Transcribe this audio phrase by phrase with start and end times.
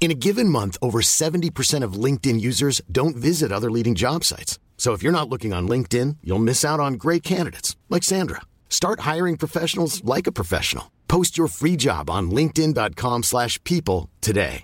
[0.00, 4.58] In a given month, over 70% of LinkedIn users don't visit other leading job sites.
[4.78, 8.42] So if you're not looking on LinkedIn, you'll miss out on great candidates like Sandra.
[8.70, 10.84] Start hiring professionals like a professional.
[11.08, 14.62] Post your free job on linkedin.com/people slash people today.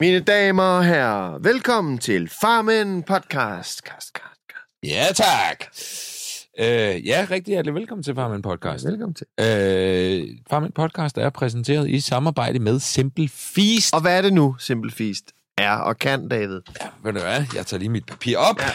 [0.00, 3.82] Mine damer og herrer, velkommen til Farmen Podcast.
[3.82, 4.68] Kast, kast, kast.
[4.82, 5.70] Ja, tak.
[6.60, 8.86] Øh, ja, rigtig hjertelig velkommen til Farmen Podcast.
[8.86, 9.26] Velkommen til.
[9.40, 13.94] Øh, Farmen Podcast er præsenteret i samarbejde med Simple Feast.
[13.94, 15.24] Og hvad er det nu, Simple Feast
[15.58, 16.60] er og kan, David?
[16.80, 17.44] Ja, ved du hvad?
[17.54, 18.60] Jeg tager lige mit papir op.
[18.60, 18.70] Ja.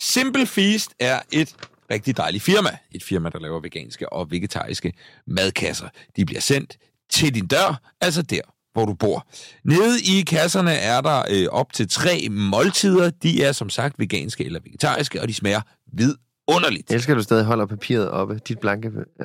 [0.00, 1.54] Simple Feast er et
[1.90, 2.70] rigtig dejligt firma.
[2.92, 4.92] Et firma, der laver veganske og vegetariske
[5.26, 5.88] madkasser.
[6.16, 6.76] De bliver sendt
[7.10, 8.40] til din dør, altså der,
[8.72, 9.26] hvor du bor.
[9.64, 13.10] Nede i kasserne er der øh, op til tre måltider.
[13.10, 15.60] De er som sagt veganske eller vegetariske, og de smager
[16.48, 16.90] vidunderligt.
[16.90, 18.40] Jeg elsker, at du stadig holder papiret oppe.
[18.48, 18.92] Dit blanke...
[19.20, 19.24] Ja,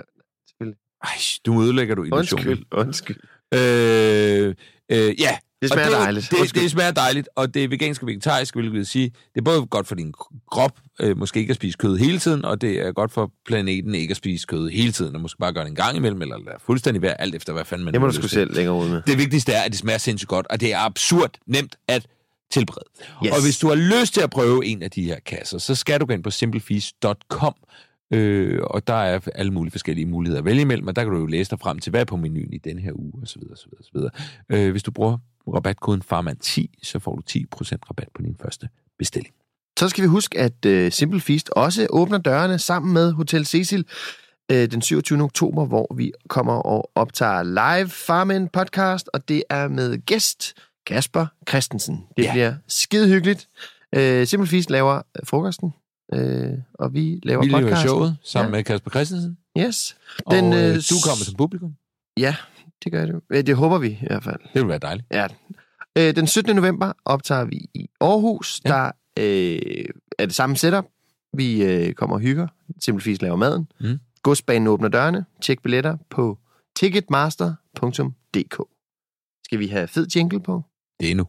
[0.50, 0.77] selvfølgelig.
[1.03, 1.09] Ej,
[1.45, 2.47] du ødelægger du illusionen.
[2.47, 3.17] Undskyld, undskyld.
[3.53, 4.55] Øh,
[4.91, 5.38] øh, ja.
[5.61, 6.31] Det smager Og dejligt.
[6.31, 6.64] Det, Undskyld.
[6.64, 9.66] det smager dejligt, og det er vegansk og vegetarisk, hvilket vil sige, det er både
[9.66, 10.14] godt for din
[10.52, 13.95] krop, øh, måske ikke at spise kød hele tiden, og det er godt for planeten
[13.95, 16.38] ikke at spise kød hele tiden, og måske bare gøre det en gang imellem, eller
[16.38, 18.89] lade fuldstændig være, alt efter hvad fanden man Det må du sgu selv længere ud
[18.89, 19.02] med.
[19.08, 22.05] Det vigtigste er, at det smager sindssygt godt, og det er absurd nemt at
[22.52, 22.86] tilberede.
[23.26, 23.32] Yes.
[23.32, 26.00] Og hvis du har lyst til at prøve en af de her kasser, så skal
[26.00, 27.54] du gå ind på simplefeast.com,
[28.12, 31.20] øh, og der er alle mulige forskellige muligheder at vælge imellem, og der kan du
[31.20, 33.42] jo læse dig frem til, hvad er på menuen i den her uge, osv.
[33.54, 33.98] osv., osv.
[34.50, 35.17] Øh, hvis du bruger
[35.48, 37.36] rabatkoden FARMAN10, så får du 10%
[37.89, 38.70] rabat på din første
[39.00, 39.33] bestilling.
[39.80, 43.86] Så skal vi huske, at uh, Simple Feast også åbner dørene sammen med Hotel Cecil
[44.54, 45.22] uh, den 27.
[45.22, 50.54] oktober, hvor vi kommer og optager live Farmen podcast, og det er med gæst
[50.86, 52.05] Kasper Christensen.
[52.17, 52.31] Det Ja.
[52.31, 53.47] bliver skide hyggeligt.
[54.30, 55.73] Simple Feast laver uh, frokosten,
[56.15, 56.19] uh,
[56.73, 57.87] og vi laver Vi podcasten.
[57.87, 58.58] showet sammen Ja.
[58.58, 59.97] med Kasper Christensen, Yes.
[60.31, 61.75] Den, og øh, øh, du kommer som publikum.
[62.17, 62.36] Ja,
[62.83, 63.21] det gør det.
[63.30, 64.39] Øh, Det håber vi i hvert fald.
[64.53, 65.08] Det vil være dejligt.
[65.11, 65.27] Ja.
[65.97, 66.55] Øh, den 17.
[66.55, 68.61] november optager vi i Aarhus.
[68.65, 68.70] Ja.
[68.70, 69.86] Der øh,
[70.20, 70.86] er det samme setup.
[71.33, 72.47] Vi øh, kommer og hygger.
[72.80, 73.67] Simpelthen laver maden.
[73.80, 73.99] Mm.
[74.23, 75.25] Godsbanen åbner dørene.
[75.41, 76.37] Tjek billetter på
[76.75, 78.61] ticketmaster.dk.
[79.43, 80.64] Skal vi have fed jingle på?
[81.02, 81.26] Det er nu.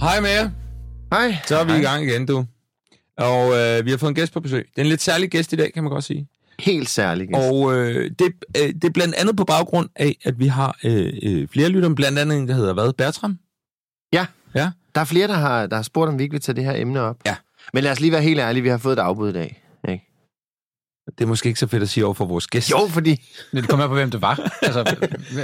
[0.00, 0.47] Hej med jer.
[1.12, 1.36] Hej.
[1.46, 1.80] Så er vi Hej.
[1.80, 2.44] i gang igen, du.
[3.18, 4.66] Og øh, vi har fået en gæst på besøg.
[4.74, 6.28] Det er en lidt særlig gæst i dag, kan man godt sige.
[6.60, 7.30] Helt særligt.
[7.34, 7.42] Og...
[7.54, 11.12] Og øh, det, øh, det er blandt andet på baggrund af, at vi har øh,
[11.22, 12.92] øh, flere lyttere, blandt andet en, der hedder hvad?
[12.92, 13.38] Bertram?
[14.12, 14.70] Ja, Ja.
[14.94, 16.72] der er flere, der har, der har spurgt, om vi ikke vil tage det her
[16.76, 17.16] emne op.
[17.26, 17.36] Ja.
[17.72, 18.62] Men lad os lige være helt ærlige.
[18.62, 19.62] Vi har fået et afbud i dag.
[19.88, 20.04] Ikke?
[21.18, 22.70] Det er måske ikke så fedt at sige over for vores gæst.
[22.70, 23.28] Jo, fordi...
[23.52, 24.52] Men det kommer an på, hvem det var.
[24.62, 24.96] Altså,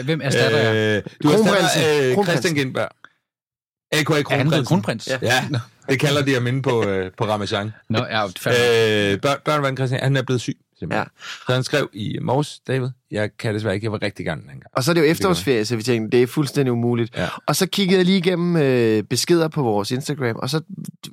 [0.05, 0.97] hvem erstatter jeg?
[0.97, 2.19] Øh, du er Kronprinsen.
[2.19, 2.25] øh.
[2.27, 2.89] Christian Gindberg.
[4.01, 4.19] A.K.A.
[4.19, 4.65] Er Kronprinsen.
[4.65, 5.09] kronprins?
[5.23, 5.49] Ja,
[5.89, 7.73] det kalder de ham inde på, øh, på Ramachan.
[7.91, 8.25] Nå, ja.
[8.25, 10.57] Øh, børn, børnevand Christian, han er blevet syg.
[10.79, 11.07] Simpelthen.
[11.19, 11.21] Ja.
[11.47, 14.63] Så han skrev i morges, David, jeg kan desværre ikke, jeg var rigtig gerne dengang.
[14.73, 17.17] Og så er det jo efterårsferie, så vi tænkte, det er fuldstændig umuligt.
[17.17, 17.29] Ja.
[17.47, 20.61] Og så kiggede jeg lige igennem øh, beskeder på vores Instagram, og så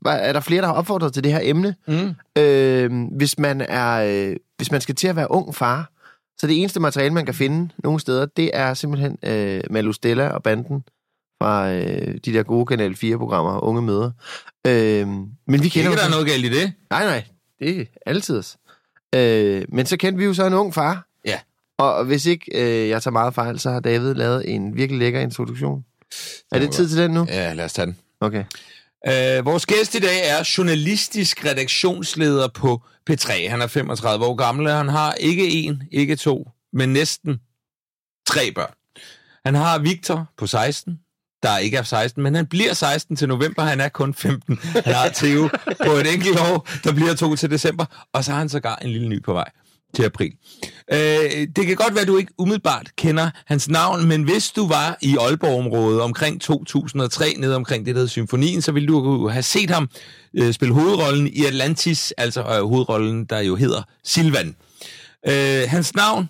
[0.02, 1.76] var- er der flere, der har opfordret til det her emne.
[1.88, 2.14] Mm.
[2.42, 3.92] Øh, hvis, man er,
[4.30, 5.92] øh, hvis man skal til at være ung far,
[6.38, 10.28] så det eneste materiale, man kan finde nogle steder, det er simpelthen øh, Malou Stella
[10.28, 10.84] og banden
[11.42, 14.12] fra øh, de der gode Kanal 4-programmer, Unge Møder.
[14.68, 16.74] Øh, men vi kender Ikke, der er noget galt i det.
[16.90, 17.24] Nej, nej,
[17.60, 18.44] det er altid.
[19.16, 21.08] Øh, men så kendte vi jo så en ung far.
[21.26, 21.40] Ja.
[21.78, 25.20] Og hvis ikke øh, jeg tager meget fejl, så har David lavet en virkelig lækker
[25.20, 25.86] introduktion.
[26.52, 27.26] Er det tid til den nu?
[27.30, 27.98] Ja, lad os tage den.
[28.20, 28.44] Okay.
[29.08, 33.50] Øh, vores gæst i dag er journalistisk redaktionsleder på P3.
[33.50, 37.40] Han er 35 år gammel, og han har ikke en, ikke to, men næsten
[38.28, 38.74] tre børn.
[39.46, 41.00] Han har Victor på 16,
[41.44, 44.60] der ikke er 16, men han bliver 16 til november, han er kun 15.
[44.62, 45.50] Han har Theo
[45.86, 48.90] på et enkelt år, der bliver to til december, og så har han sågar en
[48.90, 49.50] lille ny på vej
[49.96, 50.32] til april.
[50.92, 54.68] Øh, det kan godt være, at du ikke umiddelbart kender hans navn, men hvis du
[54.68, 59.44] var i Aalborg-området omkring 2003, ned omkring det, der hedder Symfonien, så ville du have
[59.44, 59.90] set ham
[60.34, 64.56] øh, spille hovedrollen i Atlantis, altså øh, hovedrollen, der jo hedder Silvan.
[65.28, 66.30] Øh, hans navn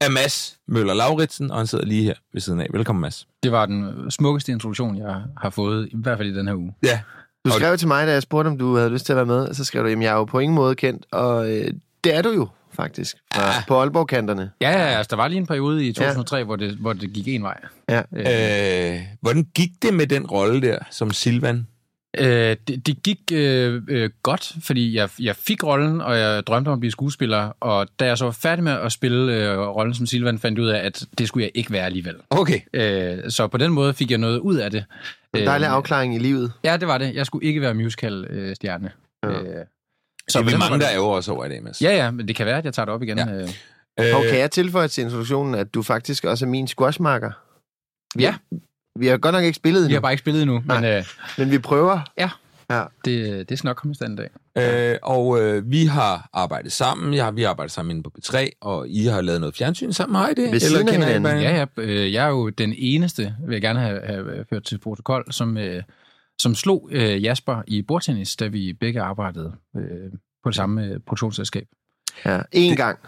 [0.00, 2.66] er Mads Møller Lauritsen, og han sidder lige her ved siden af.
[2.72, 3.26] Velkommen, Mads.
[3.42, 6.74] Det var den smukkeste introduktion, jeg har fået, i hvert fald i den her uge.
[6.84, 7.00] Ja,
[7.44, 9.54] Du skrev til mig, da jeg spurgte, om du havde lyst til at være med,
[9.54, 11.66] så skrev du, at jeg er jo på ingen måde kendt, og øh,
[12.04, 13.66] det er du jo faktisk, fra, Ah.
[13.68, 14.50] på Aalborg-kanterne.
[14.60, 16.44] Ja, ja, altså, der var lige en periode i 2003, ja.
[16.44, 17.60] hvor, det, hvor det gik en vej.
[17.88, 18.02] Ja.
[18.92, 21.66] Øh, hvordan gik det med den rolle der som Silvan?
[22.18, 26.68] Øh, det, det gik øh, øh, godt, fordi jeg, jeg fik rollen, og jeg drømte
[26.68, 27.52] om at blive skuespiller.
[27.60, 30.64] Og da jeg så var færdig med at spille øh, rollen som Silvan, fandt jeg
[30.64, 32.14] ud af, at det skulle jeg ikke være alligevel.
[32.30, 32.60] Okay.
[32.72, 34.84] Øh, så på den måde fik jeg noget ud af det.
[35.34, 36.52] En dejlig Øh, afklaring i livet.
[36.64, 37.14] Ja, det var det.
[37.14, 38.90] Jeg skulle ikke være musical-stjerne.
[39.22, 39.28] Ja.
[39.30, 39.64] Øh,
[40.28, 41.82] Så på vi den måde mange, der det- ærger os over i dag, Mads.
[41.82, 43.18] Ja, ja, men det kan være, at jeg tager det op igen.
[43.18, 43.32] Ja.
[43.34, 43.48] Øh,
[44.00, 47.30] Øh, Og kan jeg tilføje til introduktionen, at du faktisk også er min squashmarker?
[48.18, 48.34] Ja.
[48.98, 51.04] Vi har godt nok ikke spillet vi endnu, har bare ikke spillet endnu, men øh,
[51.38, 52.00] men vi prøver.
[53.04, 54.92] det, det skal nok komme i stand en dag.
[54.92, 57.14] Øh, og øh, vi har arbejdet sammen.
[57.14, 59.92] Jeg har, vi har arbejdet sammen inde på B3, og I har lavet noget fjernsyn
[59.92, 60.16] sammen.
[60.16, 60.52] Har I det?
[60.52, 61.42] Ved af kender hinanden.
[61.42, 64.78] Ja, ja, øh, jeg er jo den eneste, vil jeg gerne have, have ført til
[64.78, 65.82] protokol, som, øh,
[66.40, 70.12] som slog øh, Jasper i bordtennis, da vi begge arbejdede øh,
[70.44, 71.66] på det samme øh, produktionsselskab.
[72.24, 72.98] Ja, en gang.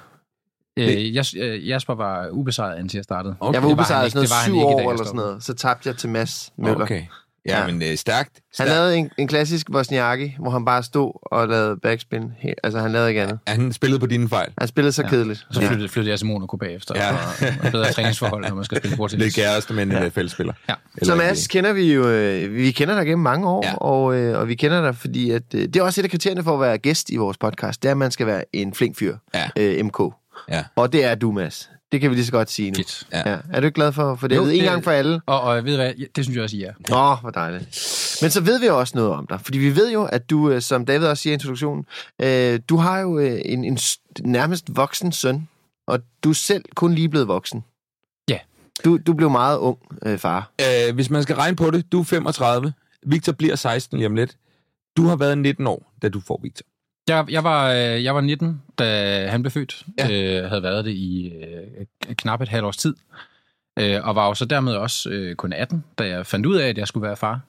[0.79, 3.37] Øh, Jas, øh, Jasper var ubesejret, indtil jeg startede.
[3.41, 3.55] Okay.
[3.55, 5.43] Jeg var ubesejret han i sådan noget han syv år eller sådan noget.
[5.45, 6.83] Så tabte jeg til Mads Møller.
[6.83, 7.03] Okay.
[7.47, 7.67] Ja, Ja.
[7.67, 8.31] men øh, stærkt.
[8.35, 8.71] Han stærkt.
[8.71, 12.23] lavede en, en klassisk Wozniacki, hvor han bare stod og lavede backspin.
[12.65, 13.39] Altså, han lavede ikke andet.
[13.47, 14.49] Han spillede på dine fejl.
[14.59, 15.09] Han spillede så Ja.
[15.09, 15.47] kedeligt.
[15.51, 17.07] Så flyttede, flyttede jeg til Monaco bagefter, Ja.
[17.09, 17.13] ja.
[17.15, 19.35] og, og bedre træningsforhold, når man skal spille Lidt bordtennis.
[19.35, 20.09] kæreste med en ja.
[20.09, 20.53] fællesspiller.
[20.69, 20.75] Ja.
[21.03, 23.71] Så Mads kender vi jo, øh, vi kender dig gennem mange år, Ja.
[23.71, 23.77] ja.
[23.77, 26.43] og, øh, og vi kender dig, fordi at, øh, det er også et af kriterierne
[26.45, 28.99] for at være gæst i vores podcast, det er, at man skal være en flink
[28.99, 29.49] fyr, Ja.
[29.59, 30.01] øh, MK.
[30.49, 30.65] Ja.
[30.77, 31.71] Og det er du, Mads.
[31.93, 32.75] Det kan vi lige så godt sige nu.
[32.75, 33.07] Fedt.
[33.13, 33.31] Ja.
[33.31, 33.39] Ja.
[33.53, 34.37] Er du ikke glad for, for det?
[34.37, 35.21] Jo, en det- gang for alle.
[35.27, 36.73] Og, og ved du hvad, det synes jeg også, I er.
[36.93, 37.63] Åh, oh, hvor dejligt.
[38.23, 40.51] Men så ved vi jo også noget om dig, fordi vi ved jo, at du,
[40.51, 41.85] øh, som David også siger i introduktionen,
[42.23, 43.79] øh, du har jo øh, en, en
[44.21, 45.49] nærmest voksen søn,
[45.87, 47.65] og du er selv kun lige blevet voksen.
[48.31, 48.39] Ja.
[48.85, 50.51] Du, du blev meget ung, øh, far.
[50.89, 52.73] Øh, hvis man skal regne på det, du er 35.
[53.07, 54.37] Victor bliver 16 lige om lidt.
[54.97, 56.65] Du har været 19 år, da du får Victor.
[57.09, 59.87] Jeg, jeg, var, øh, jeg var 19, da han blev født.
[59.99, 60.11] Ja.
[60.43, 62.95] Øh, havde været det i øh, knap et halvt års tid.
[63.79, 66.69] Øh, og var jo så dermed også øh, kun 18, da jeg fandt ud af,
[66.69, 67.41] at jeg skulle være far.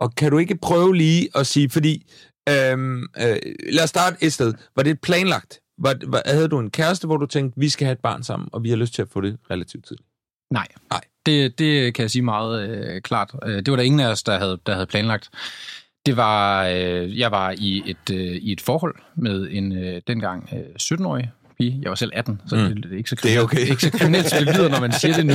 [0.00, 2.06] Og kan du ikke prøve lige at sige, fordi...
[2.48, 3.36] Øhm, øh,
[3.72, 4.54] lad os starte et sted.
[4.76, 5.60] Var det planlagt?
[5.78, 8.48] Var, var, havde du en kæreste, hvor du tænkte, vi skal have et barn sammen,
[8.52, 10.08] og vi har lyst til at få det relativt tidligt?
[10.50, 10.66] Nej.
[10.90, 11.00] Nej.
[11.26, 13.34] Det, det kan jeg sige meget øh, klart.
[13.46, 15.30] Øh, Det var der ingen af os, der havde, der havde planlagt.
[16.06, 20.48] Det var, øh, jeg var i et, øh, i et forhold med en øh, dengang
[20.52, 21.78] øh, 17-årig pige.
[21.82, 22.62] Jeg var selv 18, så Mm.
[22.74, 23.70] det, det er ikke så Det er kriminelt, okay.
[23.70, 25.34] ikke så kriminelt, som det lyder, når man siger det nu.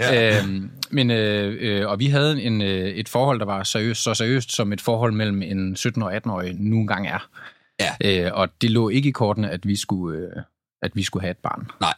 [0.00, 0.38] ja.
[0.44, 4.14] Øhm, men, øh, øh, og vi havde en, øh, et forhold, der var seriøst, så
[4.14, 7.28] seriøst, som et forhold mellem en 17- og 18-årig nu engang er.
[7.80, 8.24] Ja.
[8.26, 10.42] Øh, og det lå ikke i kortene, at vi skulle, øh,
[10.82, 11.70] at vi skulle have et barn.
[11.80, 11.94] Nej.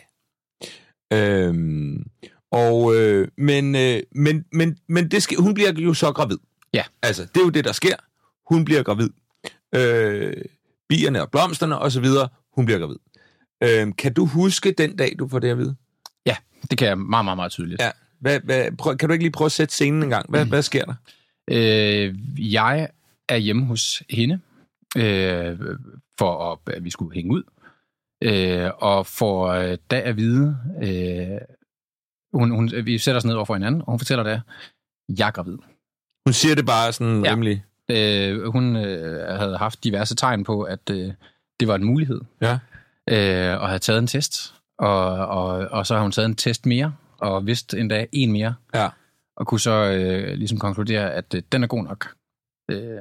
[1.13, 2.07] Øhm,
[2.53, 6.39] og, øh, men, øh, men, men, men det skal, hun bliver jo så gravid.
[6.75, 6.83] Ja.
[7.03, 7.97] Altså, det er jo det, der sker.
[8.55, 9.11] Hun bliver gravid.
[9.75, 10.33] Øh,
[10.89, 12.97] bierne og blomsterne og så videre, hun bliver gravid.
[13.63, 15.77] Øh, kan du huske den dag, du får det at vide?
[16.27, 16.37] Ja,
[16.71, 17.83] det kan jeg meget, meget, meget tydeligt.
[17.83, 17.91] Ja.
[18.21, 20.31] Hvad, hvad, prøv, kan du ikke lige prøve at sætte scenen en gang?
[20.31, 20.49] Hvad, mm.
[20.49, 20.95] hvad sker der?
[21.51, 22.15] Øh,
[22.53, 22.89] jeg
[23.29, 24.41] er hjemme hos hende,
[24.97, 25.59] øh,
[26.19, 27.43] for at, at vi skulle hænge ud.
[28.23, 31.39] Øh, og får øh, da at vide, øh,
[32.33, 34.41] hun, hun, vi sætter os ned over for hinanden, og hun fortæller da,
[35.19, 35.59] jeg er gravid.
[36.29, 37.31] Hun siger det bare sådan ja.
[37.31, 37.65] Rimelig...
[37.91, 41.13] Øh, hun øh, havde haft diverse tegn på, at øh,
[41.61, 42.59] det var en mulighed, Ja.
[43.11, 44.55] øh, og havde taget en test.
[44.79, 48.55] Og, og, og så har hun taget en test mere, og vidst endda en mere,
[48.75, 48.89] Ja.
[49.37, 52.15] og kunne så øh, ligesom konkludere, at øh, den er god nok.
[52.71, 52.99] Øh,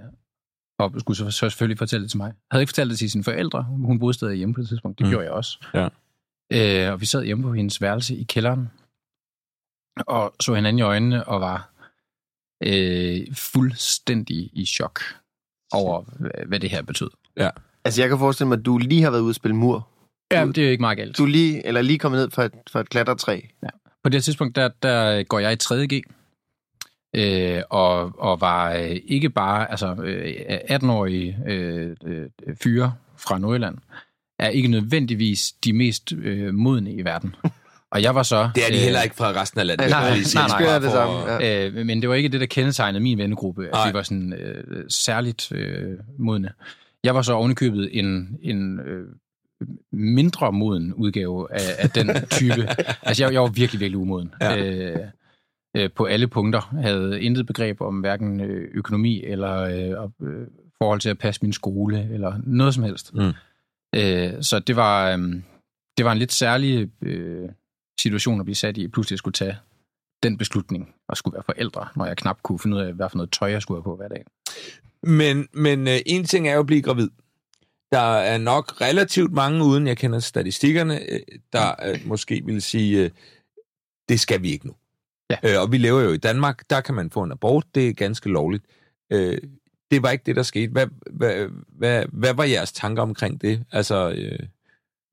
[0.80, 2.34] og skulle så, så selvfølgelig fortælle det til mig.
[2.52, 3.64] Havde ikke fortalt det til sine forældre.
[3.64, 5.00] Hun boede stadig hjemme på det tidspunkt.
[5.00, 5.10] Det mm.
[5.10, 5.60] gjorde jeg også.
[5.74, 5.88] Ja.
[6.88, 8.70] Øh, og vi sad hjemme på hendes værelse i kælderen,
[9.98, 11.70] og så hinanden i øjnene og var
[12.64, 15.00] øh, fuldstændig i chok
[15.74, 16.04] over,
[16.48, 17.10] hvad- det her betød.
[17.86, 19.88] Altså, jeg kan forestille mig, at du lige har været ude at spille mur.
[20.32, 21.18] Ja, det er ikke meget galt.
[21.18, 23.42] Du er lige, eller lige kommet ned fra et, fra et klatretræ.
[24.04, 26.02] På det her tidspunkt, der, der går jeg i 3.G.
[27.16, 32.26] øh, og, og var øh, ikke bare altså, øh, 18-årige øh, øh,
[32.64, 33.78] fyre fra Nordjylland,
[34.40, 37.36] er ikke nødvendigvis de mest øh, modne i verden.
[37.98, 38.50] Og jeg var så...
[38.56, 39.89] Det er de øh, heller ikke fra resten af landet.
[39.89, 40.66] Nej, nej, nej.
[40.66, 41.32] Bare det samme.
[41.32, 41.68] Ja.
[41.68, 43.88] Øh, men det var ikke det, der kendetegnede min vennegruppe, at Nej.
[43.88, 46.51] vi var sådan øh, særligt øh, modne.
[47.04, 49.08] Jeg var så ovenikøbet en, en øh,
[49.92, 52.68] mindre moden udgave af, af den type.
[53.08, 54.34] altså, jeg, jeg var virkelig, virkelig umoden.
[54.42, 54.66] Ja.
[54.66, 55.00] Øh,
[55.77, 56.62] øh, på alle punkter.
[56.82, 60.48] Havde intet begreb om hverken øh, økonomi eller øh, øh,
[60.82, 63.13] forhold til at passe min skole, eller noget som helst.
[63.13, 63.34] Mm.
[63.96, 65.20] Øh, så det var, øh,
[65.98, 67.50] det var en lidt særlig øh,
[68.00, 69.58] situation at blive sat i, pludselig skulle tage
[70.24, 73.18] den beslutning og skulle være forældre, når jeg knap kunne finde ud af, hvad for
[73.18, 74.25] noget tøj, jeg skulle have på hver dag.
[75.04, 77.10] Men, men øh, en ting er jo at blive gravid.
[77.92, 81.20] Der er nok relativt mange, uden jeg kender statistikkerne, øh,
[81.54, 83.10] der øh, måske vil sige, øh,
[84.10, 84.74] det skal vi ikke nu.
[85.30, 85.38] Ja.
[85.44, 87.94] Øh, og vi lever jo i Danmark, der kan man få en abort, det er
[87.94, 88.66] ganske lovligt.
[89.12, 89.38] Øh,
[89.92, 90.72] det var ikke det, der skete.
[90.72, 93.66] Hvad, hvad, hvad, hvad var jeres tanker omkring det?
[93.72, 94.39] Altså, øh,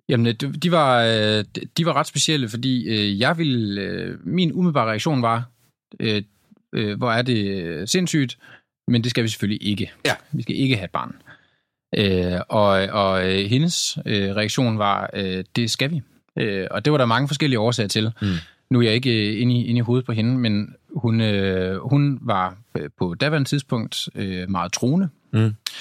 [0.08, 1.44] Jamen, de, de, var, øh,
[1.76, 5.44] de var ret specielle, fordi øh, jeg ville, øh, min umiddelbare reaktion var,
[6.00, 6.22] øh,
[6.74, 8.38] øh, hvor er det øh, sindssygt,
[8.88, 9.92] men det skal vi selvfølgelig ikke.
[10.06, 10.14] Ja.
[10.32, 11.14] Vi skal ikke have et barn.
[11.96, 12.68] Øh, og
[13.02, 16.02] og øh, hendes øh, reaktion var, øh, det skal vi.
[16.38, 18.10] Øh, og det var der mange forskellige årsager til.
[18.22, 18.28] Mm.
[18.70, 21.78] Nu er jeg ikke øh, inde, i, inde i hovedet på hende, men hun, øh,
[21.90, 25.08] hun var øh, på daværende tidspunkt øh, meget troende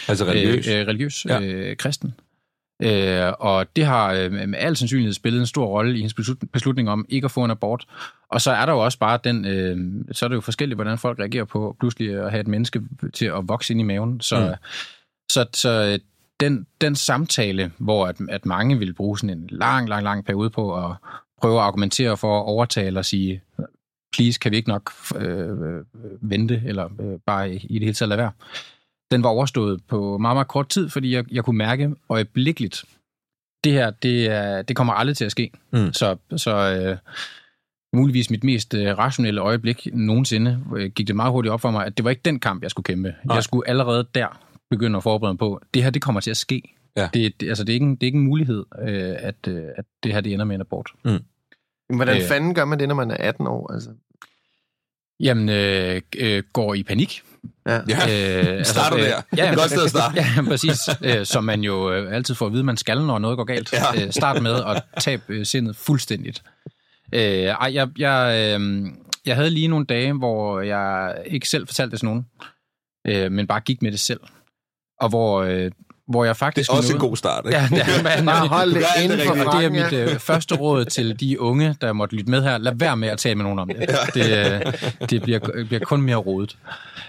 [0.08, 0.68] altså religiøs?
[0.68, 1.42] øh, øh, religiøs ja.
[1.42, 2.14] øh, kristen.
[2.82, 6.48] Øh, og det har øh, med al sandsynlighed spillet en stor rolle i hendes beslut-
[6.54, 7.86] beslutning om ikke at få en abort.
[8.30, 9.78] Og så er der jo også bare den, øh,
[10.12, 12.82] så er det jo forskelligt, hvordan folk reagerer på pludselig at have et menneske
[13.14, 14.22] til at vokse ind i maven.
[14.22, 14.54] Så, Mm.
[15.32, 16.00] så, så øh,
[16.40, 20.50] den, den samtale, hvor at, at mange vil bruge sådan en lang, lang, lang periode
[20.50, 20.96] på at
[21.42, 23.42] prøve at argumentere for at overtale og sige,
[24.14, 25.84] please, kan vi ikke nok øh, øh,
[26.22, 28.32] vente, eller øh, bare i, i det hele taget lade være
[29.12, 32.84] den var overstået på meget, meget kort tid, fordi jeg, jeg kunne mærke øjeblikkeligt,
[33.64, 35.52] det her, det, er, det kommer aldrig til at ske.
[35.72, 35.94] Mm.
[35.94, 36.98] Så, så øh,
[37.94, 41.86] muligvis mit mest øh, rationelle øjeblik nogensinde øh, gik det meget hurtigt op for mig,
[41.86, 43.16] at det var ikke den kamp, jeg skulle kæmpe.
[43.24, 43.36] Nej.
[43.36, 44.28] Jeg skulle allerede der
[44.70, 46.62] begynde at forberede mig på, det her, det kommer til at ske.
[46.98, 47.10] Ja.
[47.14, 49.64] Det, det, altså, det, er ikke en, det er ikke en mulighed, øh, at, øh,
[49.76, 50.92] at det her, det ender med en abort.
[51.04, 52.28] Men Hvordan Øh.
[52.28, 53.74] fanden gør man det, når man er 18 år?
[53.74, 53.90] Altså?
[55.24, 57.22] Jamen, øh, øh, går i panik.
[57.68, 57.80] Ja.
[57.80, 59.22] Øh, starter der.
[59.38, 60.16] Ja, Godt sted at starte.
[60.22, 60.80] Ja, præcis.
[61.02, 63.74] Øh, som man jo øh, altid får at vide, man skal, når noget går galt.
[63.74, 64.06] Ja.
[64.06, 66.44] Øh, start med at tabe øh, sindet fuldstændigt.
[67.14, 68.86] Øh, ej, jeg, jeg, øh,
[69.26, 72.26] jeg havde lige nogle dage, hvor jeg ikke selv fortalte det til nogen,
[73.08, 74.20] øh, men bare gik med det selv.
[75.00, 75.72] Og hvor, øh,
[76.14, 76.70] hvor jeg Det faktisk...
[76.70, 77.58] er også en nåede- god start, ikke?
[77.58, 80.04] Ja, det er, man, Bare hold det inden det for og det er mit ja.
[80.14, 82.58] øh, første råd til de unge, der måtte lytte med her.
[82.58, 83.90] Lad være med at tale med nogen om det.
[84.14, 84.74] Det, øh,
[85.10, 86.58] det bliver, bliver kun mere rodet.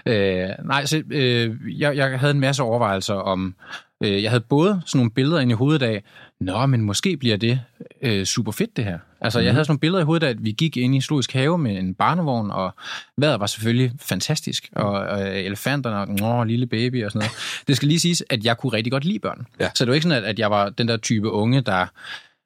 [0.05, 3.55] Øh, nej, så øh, jeg, jeg havde en masse overvejelser om...
[4.03, 6.03] Øh, jeg havde både sådan nogle billeder ind i hovedet af,
[6.41, 7.61] Nå, men måske bliver det
[8.01, 8.99] øh, super fedt, det her.
[9.21, 9.45] Altså, Mhm.
[9.45, 11.57] jeg havde sådan nogle billeder i hovedet af, at vi gik ind i Zoologisk Have
[11.57, 12.73] med en barnevogn, og
[13.17, 17.63] vejret var selvfølgelig fantastisk, og, og elefanterne, og Nå, lille baby og sådan noget.
[17.67, 19.45] Det skal lige siges, at jeg kunne rigtig godt lide børn.
[19.59, 19.69] Ja.
[19.75, 21.85] Så det var ikke sådan, at, at jeg var den der type unge, der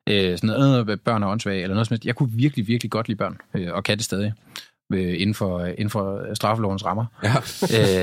[0.09, 2.05] øh, sådan noget, øh, børn er åndssvage, eller noget som helst.
[2.05, 4.33] Jeg kunne virkelig, virkelig godt lide børn, øh, og kan det stadig,
[4.93, 7.05] øh, inden, for, øh, inden for straffelovens rammer.
[7.23, 7.35] Ja,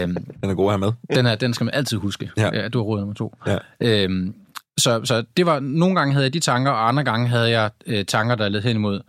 [0.02, 0.08] øh,
[0.42, 1.16] den er god at have med.
[1.16, 2.30] den, er, den skal man altid huske.
[2.36, 2.50] Ja.
[2.62, 2.68] Ja.
[2.68, 3.34] Du har råd nummer to.
[3.46, 3.58] Ja.
[3.80, 4.34] Øhm,
[4.78, 7.70] så, så det var, nogle gange havde jeg de tanker, og andre gange havde jeg
[7.86, 9.00] øh, tanker, der led hen imod,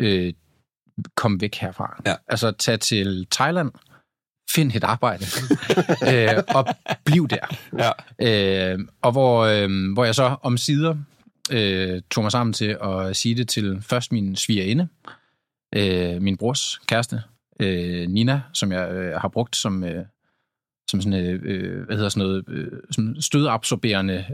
[0.00, 0.32] øh,
[1.16, 2.02] kom væk herfra.
[2.06, 2.14] Ja.
[2.28, 3.72] Altså tage til Thailand,
[4.54, 5.24] find et arbejde,
[6.12, 6.66] øh, og
[7.04, 7.56] bliv der.
[7.78, 7.90] Ja.
[8.72, 10.96] Øh, og hvor, øh, hvor jeg så om sider
[11.52, 14.88] øh, tog mig sammen til at sige det til først min svigerinde,
[15.76, 17.22] øh, min brors kæreste,
[17.60, 20.04] øh, Nina, som jeg øh, har brugt som, øh,
[20.90, 24.24] som sådan, øh, øh, hvad hedder sådan noget, øh, som stødabsorberende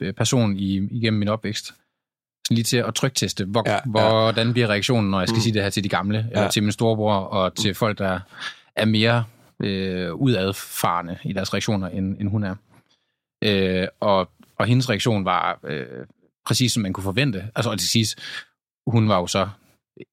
[0.00, 1.66] øh, person i, igennem min opvækst.
[1.66, 5.40] Sådan lige til at trygteste, hvor, Ja, ja, hvordan bliver reaktionen, når jeg skal Mm.
[5.42, 6.24] sige det her til de gamle, ja.
[6.38, 8.20] Eller til min storebror, og til folk, der
[8.76, 9.24] er mere
[9.62, 12.54] øh, udadfarende i deres reaktioner, end, end hun er.
[13.44, 15.86] Øh, og, og hendes reaktion var øh,
[16.46, 17.44] præcis som man kunne forvente.
[17.54, 18.18] Altså, og til sidst,
[18.86, 19.48] hun var jo så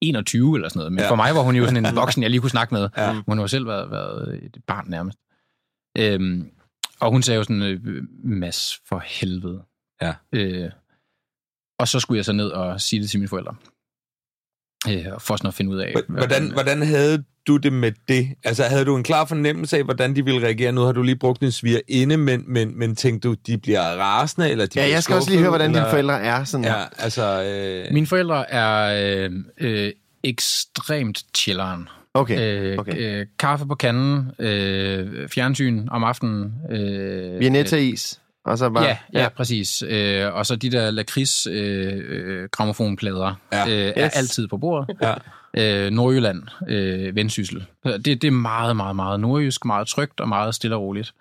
[0.01, 1.03] 21 eller sådan noget, men Ja.
[1.05, 1.11] ja.
[1.11, 2.89] for mig var hun jo sådan en voksen, jeg lige kunne snakke med.
[2.97, 3.13] Ja.
[3.27, 5.17] Hun har jo selv været, været et barn nærmest.
[5.97, 6.49] Øhm,
[6.99, 9.63] og hun sagde jo sådan, øh, Mads, for helvede.
[10.01, 10.13] Ja.
[10.33, 10.69] Øh,
[11.79, 13.55] og så skulle jeg så ned og sige det til mine forældre.
[14.89, 15.91] Øh, for sådan at finde ud af...
[15.91, 18.27] hvad- Hvordan, hvordan havde du det med det?
[18.43, 20.71] Altså, havde du en klar fornemmelse af, hvordan de ville reagere?
[20.71, 23.81] Nu har du lige brugt en sviger inde, men, men, men tænkte du, de bliver
[23.81, 26.43] rasende, eller de Ja, jeg skal også lige høre, hvordan dine eller- forældre er.
[26.43, 26.65] Sådan.
[26.65, 27.43] Ja, altså...
[27.43, 27.93] Øh...
[27.93, 29.91] Mine forældre er øh, øh,
[30.23, 31.89] ekstremt chilleren.
[32.13, 32.61] Okay.
[32.71, 33.19] Øh, okay.
[33.21, 36.53] øh, kaffe på kanden, øh, fjernsyn om aftenen.
[36.71, 38.19] Øh, Vianetta-is.
[38.45, 38.83] Og så bare...
[38.83, 39.83] Ja, ja, ja, præcis.
[39.87, 43.67] Øh, og så de der lakrids øh, øh, gramofonplader Ja.
[43.69, 44.15] øh, er Yes.
[44.15, 44.97] altid på bordet.
[45.01, 45.13] Ja.
[45.85, 47.65] Øh, Nordjylland, øh, vendsyssel.
[47.83, 51.13] Det, det er meget, meget, meget nordjysk, meget trygt og meget stille og roligt.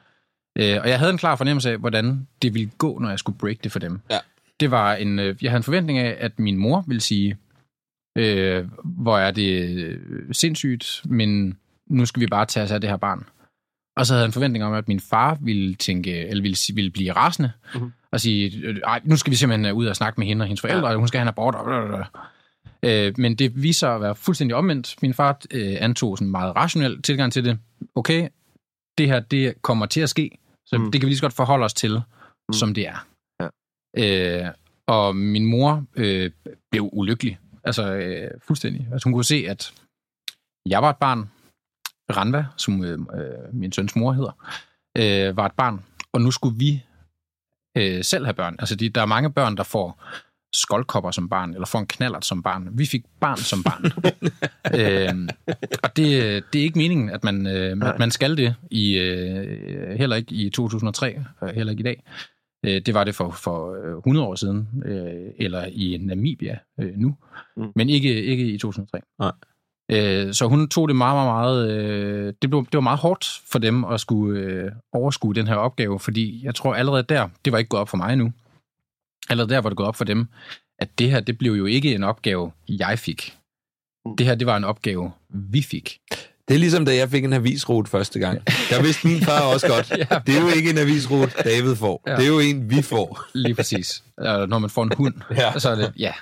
[0.58, 3.38] Øh, og jeg havde en klar fornemmelse af, hvordan det ville gå, når jeg skulle
[3.38, 4.00] break det for dem.
[4.10, 4.18] Ja.
[4.60, 7.36] Det var en, øh, jeg havde en forventning af, at min mor ville sige,
[8.18, 9.98] øh, hvor er det øh,
[10.32, 13.24] sindssygt, men nu skal vi bare tage os af det her barn.
[13.96, 16.90] Og så havde jeg en forventning om, at min far ville tænke, eller ville, ville
[16.90, 17.92] blive rasende, Mhm.
[18.12, 20.46] og sige, øh, ej, nu skal vi simpelthen øh, ud og snakke med hende og
[20.46, 21.54] hendes forældre, og hun skal have en abort.
[21.54, 22.06] Og blablabla.
[22.82, 24.94] øh, men det viser sig at være fuldstændig omvendt.
[25.02, 27.58] Min far øh, antog sådan en meget rationel tilgang til det.
[27.94, 28.28] Okay,
[28.98, 30.30] det her, det kommer til at ske,
[30.66, 30.92] så Mm.
[30.92, 31.94] det kan vi lige så godt forholde os til,
[32.48, 32.52] mm.
[32.52, 33.06] som det er.
[33.40, 33.48] Ja.
[34.46, 34.50] Øh,
[34.86, 36.30] og min mor øh,
[36.70, 37.38] blev ulykkelig.
[37.64, 38.88] Altså øh, fuldstændig.
[38.92, 39.74] Altså, hun kunne se, at
[40.66, 41.30] jeg var et barn.
[42.16, 44.32] Ranva, som øh, øh, min søns mor hedder,
[44.98, 45.84] øh, var et barn.
[46.12, 46.82] Og nu skulle vi
[47.76, 48.56] øh, selv have børn.
[48.58, 50.02] Altså, de, der er mange børn, der får
[50.54, 52.68] skoldkopper som barn, eller får en knallert som barn.
[52.72, 53.84] Vi fik barn som barn.
[54.78, 55.28] øh,
[55.82, 59.98] og det, det er ikke meningen, at man, øh, at man skal det, i, øh,
[59.98, 62.02] heller ikke i 2003, og heller ikke i dag.
[62.66, 66.96] Øh, det var det for, for øh, 100 år siden, øh, eller i Namibia øh,
[66.96, 67.16] nu,
[67.56, 67.72] Mm.
[67.76, 69.00] men ikke, ikke i 2003.
[69.18, 69.32] Nej.
[69.92, 71.70] Øh, så hun tog det meget, meget, meget...
[71.70, 75.54] Øh, det, blev, det var meget hårdt for dem at skulle øh, overskue den her
[75.54, 78.32] opgave, fordi jeg tror allerede der, det var ikke gået op for mig nu,
[79.30, 80.26] allerede der var det gået op for dem,
[80.78, 83.38] at det her, det blev jo ikke en opgave, jeg fik.
[84.06, 84.16] Mm.
[84.16, 86.00] Det her, det var en opgave, vi fik.
[86.48, 88.40] Det er ligesom, da jeg fik en avisrute første gang.
[88.70, 89.88] Der vidste min far også godt.
[90.26, 92.02] Det er jo ikke en avisrute, David får.
[92.06, 92.16] Ja.
[92.16, 93.24] Det er jo en, vi får.
[93.34, 94.02] Lige præcis.
[94.18, 95.58] Når man får en hund, Ja.
[95.58, 96.12] så er det, ja,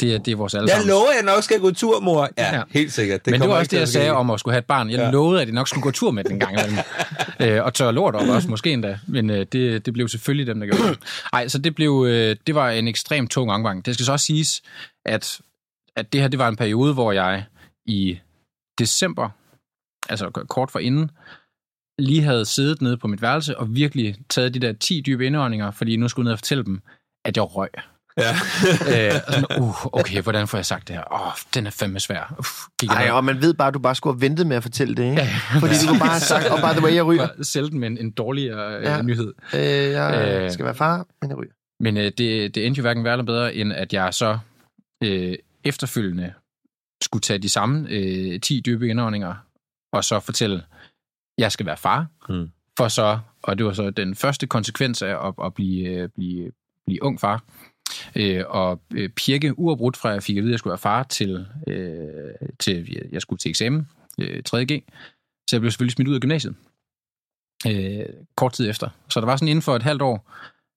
[0.00, 0.88] det er, det er vores Jeg allesammen.
[0.88, 2.28] lover, at jeg nok skal gå tur, mor.
[2.38, 2.62] Ja, Ja.
[2.70, 3.24] helt sikkert.
[3.24, 4.90] Det Men det var også det, jeg sagde om at skulle have et barn.
[4.90, 5.10] Jeg Ja.
[5.10, 6.78] lovede, at jeg nok skulle gå tur med den en gang imellem.
[7.56, 8.98] øh, og tørre lort op også, måske endda.
[9.06, 10.98] Men øh, det, det blev selvfølgelig dem, der gjorde det.
[11.32, 13.86] Ej, så det, blev, øh, det var en ekstremt tung omgang.
[13.86, 14.62] Det skal så også siges,
[15.06, 15.38] at,
[15.96, 17.44] at det her det var en periode, hvor jeg
[17.86, 18.18] i
[18.78, 19.28] december,
[20.08, 21.10] altså kort for inden,
[21.98, 25.70] lige havde siddet nede på mit værelse og virkelig taget de der 10 dybe indåndinger,
[25.70, 26.80] fordi nu skulle jeg ned og fortælle dem,
[27.24, 27.68] at jeg røg.
[28.18, 28.30] Ja.
[29.14, 31.12] øh, og sådan, uh, okay, hvordan får jeg sagt det her?
[31.12, 32.34] Åh, oh, den er fandme svær.
[32.38, 32.50] Uff,
[32.90, 35.02] Ej, og man ved bare, at du bare skulle have ventet med at fortælle det,
[35.10, 35.22] ikke?
[35.22, 35.28] Ja.
[35.60, 37.26] Fordi du kunne bare have sagt, og oh, by the way, jeg ryger.
[37.26, 38.96] Bare Sælge den med en, en dårligere Ja.
[38.96, 39.02] ja.
[39.02, 39.34] nyhed.
[39.54, 40.50] Øh, jeg Øh.
[40.50, 41.52] skal være far, men jeg ryger.
[41.80, 44.38] Men øh, det, det endte jo hverken værre eller bedre, end at jeg så
[45.04, 45.34] øh,
[45.64, 46.32] efterfølgende
[47.02, 49.34] skulle tage de samme øh, 10 dybe indåndinger,
[49.92, 50.62] og så fortælle,
[51.38, 52.06] jeg skal være far.
[52.28, 52.50] Mm.
[52.78, 56.52] For så, og det var så den første konsekvens af at, at blive, øh, blive,
[56.86, 57.44] blive ung far,
[58.16, 60.78] øh, og øh, pirke uafbrudt fra, at jeg fik at vide, at jeg skulle være
[60.78, 63.88] far, til, øh, til jeg skulle til eksamen,
[64.20, 64.82] øh, 3.G.
[65.48, 66.54] Så jeg blev selvfølgelig smidt ud af gymnasiet.
[67.66, 68.06] Øh,
[68.36, 68.88] kort tid efter.
[69.10, 70.32] Så der var sådan inden for et halvt år,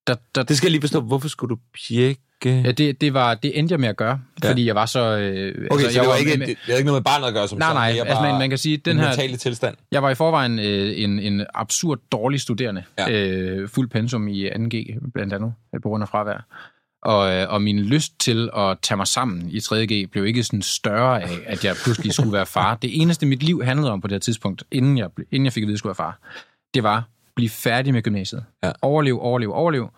[0.08, 1.01] der, der, Det skal jeg lige forstå.
[1.01, 2.21] Hvorfor skulle du pjekke?
[2.45, 4.49] Ja, det, det, var, det endte jeg med at gøre, Ja.
[4.49, 5.17] fordi jeg var så...
[5.17, 7.34] Øh, Okay, så jeg det var ikke, med, det, det ikke noget med barnet at
[7.34, 7.75] gøre som Nej, sådan.
[7.75, 9.08] nej, er altså, man, man kan sige, den her...
[9.08, 9.75] mentale tilstand.
[9.91, 12.84] Jeg var i forvejen øh, en, en absurd dårlig studerende.
[12.99, 13.12] Ja.
[13.12, 16.45] Øh, fuld pensum i 2G, blandt andet, øh, på grund af fravær.
[17.04, 20.62] Og, øh, og min lyst til at tage mig sammen i 3G blev ikke sådan
[20.62, 22.75] større af, at jeg pludselig skulle være far.
[22.75, 25.63] Det eneste, mit liv handlede om på det her tidspunkt, inden jeg, inden jeg fik
[25.63, 26.19] at vide, at jeg skulle være far,
[26.73, 27.04] det var
[27.36, 28.43] blive færdig med gymnasiet.
[28.63, 28.71] Ja.
[28.82, 29.89] Overlev, overlev, overlev.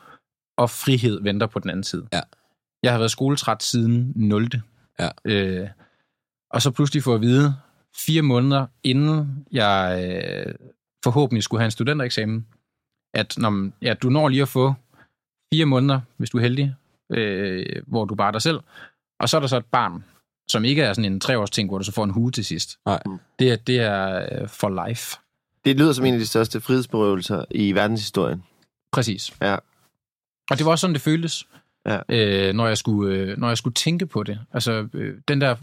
[0.61, 2.07] Og frihed venter på den anden side.
[2.13, 2.21] Ja.
[2.83, 4.49] Jeg har været skoletræt siden 0.
[4.99, 5.09] Ja.
[5.25, 5.67] Øh,
[6.51, 7.55] og så pludselig få at vide,
[8.05, 10.03] fire måneder inden jeg
[10.47, 10.53] øh,
[11.03, 12.47] forhåbentlig skulle have en studentereksamen,
[13.13, 14.73] at når, ja, du når lige at få
[15.53, 16.75] fire måneder, hvis du er heldig,
[17.11, 18.59] øh, hvor du bare er dig selv,
[19.19, 20.03] og så er der så et barn,
[20.49, 22.79] som ikke er sådan en treårs ting, hvor du så får en hue til sidst.
[22.85, 23.03] Nej.
[23.39, 25.17] Det, er- det er øh, for life.
[25.65, 28.43] Det lyder som en af de største frihedsberøvelser i verdenshistorien.
[28.91, 29.33] Præcis.
[29.41, 29.55] Ja.
[30.51, 31.47] Og det var også sådan, det føltes,
[31.85, 31.99] Ja.
[32.09, 34.39] øh, når, jeg skulle, øh, når jeg skulle tænke på det.
[34.53, 35.55] Altså, øh, den der,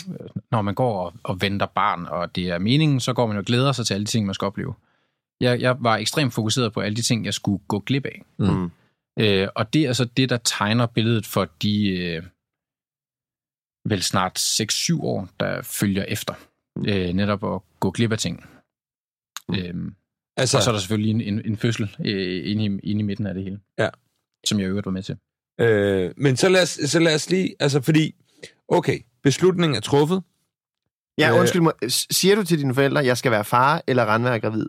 [0.51, 3.41] når man går og, og venter barn, og det er meningen, så går man jo
[3.41, 4.75] og glæder sig til alle de ting, man skal opleve.
[5.41, 8.23] Jeg, jeg var ekstremt fokuseret på alle de ting, jeg skulle gå glip af.
[8.39, 8.71] Mm.
[9.19, 12.23] Øh, og det er altså det, der tegner billedet for de øh,
[13.85, 16.35] vel snart 6-7 år, der følger efter.
[16.87, 18.45] Øh, netop at gå glip af ting.
[19.49, 19.55] Mm.
[19.55, 19.93] Øh,
[20.37, 23.03] Altså, og så er der selvfølgelig en, en, en fødsel øh, inde, i, inde i
[23.03, 23.61] midten af det hele.
[23.79, 23.89] Ja.
[24.49, 25.17] Som jeg i øvrigt var med til.
[25.61, 27.55] øh, men så lad, os, så lad os lige...
[27.61, 28.15] Altså, fordi...
[28.69, 30.23] Okay, beslutningen er truffet.
[31.19, 31.41] Ja, Øh.
[31.41, 31.73] undskyld mig.
[32.11, 34.67] Siger du til dine forældre, jeg skal være far, eller Randvær er gravid?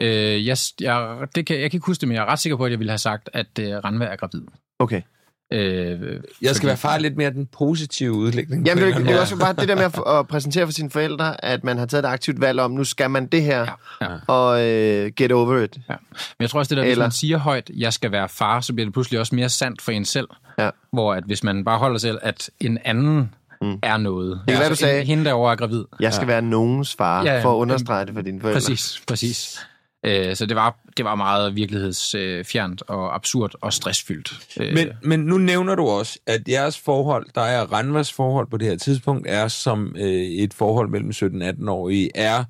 [0.00, 2.56] Øh, jeg, jeg, det kan, jeg kan ikke huske det, men jeg er ret sikker
[2.56, 4.42] på, at jeg ville have sagt, at øh, Ranva er gravid.
[4.78, 5.02] Okay.
[5.52, 8.66] Øh, Jeg skal være far lidt mere den positive udlægning.
[8.66, 10.90] Jamen, det, er- det er også bare det der med at, at præsentere for sine
[10.90, 13.66] forældre, at man har taget et aktivt valg om, nu skal man det her,
[14.00, 14.16] Ja, ja.
[14.26, 15.76] og øh, get over it.
[15.88, 15.94] Ja.
[16.38, 18.60] Men jeg tror også, det der, hvis Eller- man siger højt, jeg skal være far,
[18.60, 20.28] så bliver det pludselig også mere sandt for en selv.
[20.58, 20.70] Ja.
[20.92, 23.30] Hvor at hvis man bare holder sig selv, at en anden
[23.62, 23.78] mm.
[23.82, 24.32] er noget.
[24.32, 25.84] Altså, kan være, du sagde- en- Hende derovre er gravid.
[26.00, 26.32] Jeg skal ja.
[26.32, 27.44] være nogens far, Ja, ja, ja.
[27.44, 28.56] for at understrege det for dine forældre.
[28.60, 29.66] Præcis, præcis.
[30.04, 34.56] Øh, så det var, det var meget virkelighedsfjernt og absurd og stressfyldt.
[34.60, 38.56] Øh, Men, men nu nævner du også, at jeres forhold, der er Ranvas forhold på
[38.56, 42.44] det her tidspunkt, er som øh, et forhold mellem 17 og 18-årige, er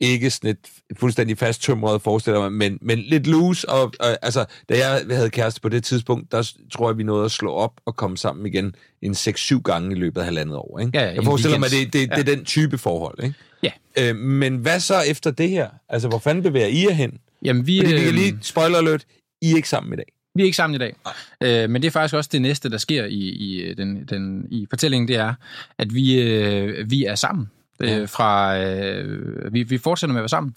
[0.00, 0.58] ikke sådan et
[0.98, 3.68] fuldstændig fast tømret, forestiller mig, men, men lidt loose.
[3.68, 7.24] Og, og, altså, da jeg havde kæreste på det tidspunkt, der tror jeg, vi nåede
[7.24, 10.78] at slå op og komme sammen igen en 6-7 gange i løbet af halvandet år.
[10.78, 10.90] Ikke?
[10.94, 11.92] Ja, ja, jeg forestiller mig, weekend.
[11.92, 13.24] det, det, det er den type forhold.
[13.24, 13.34] Ikke?
[13.62, 13.70] Ja.
[13.98, 15.68] Øh, men hvad så efter det her?
[15.88, 17.18] Altså, hvor fanden bevæger I jer hen?
[17.42, 19.04] Jamen, vi, Fordi vi øh, kan lige, spoiler alert,
[19.42, 20.12] I er ikke sammen i dag.
[20.34, 20.96] Vi er ikke sammen i dag.
[21.40, 24.66] Øh, men det er faktisk også det næste, der sker i, i, den, den, i
[24.70, 25.34] fortællingen, det er,
[25.78, 27.50] at vi, øh, vi er sammen.
[27.80, 27.98] Ja.
[27.98, 30.54] Øh, fra, øh, vi, vi fortsætter med at være sammen,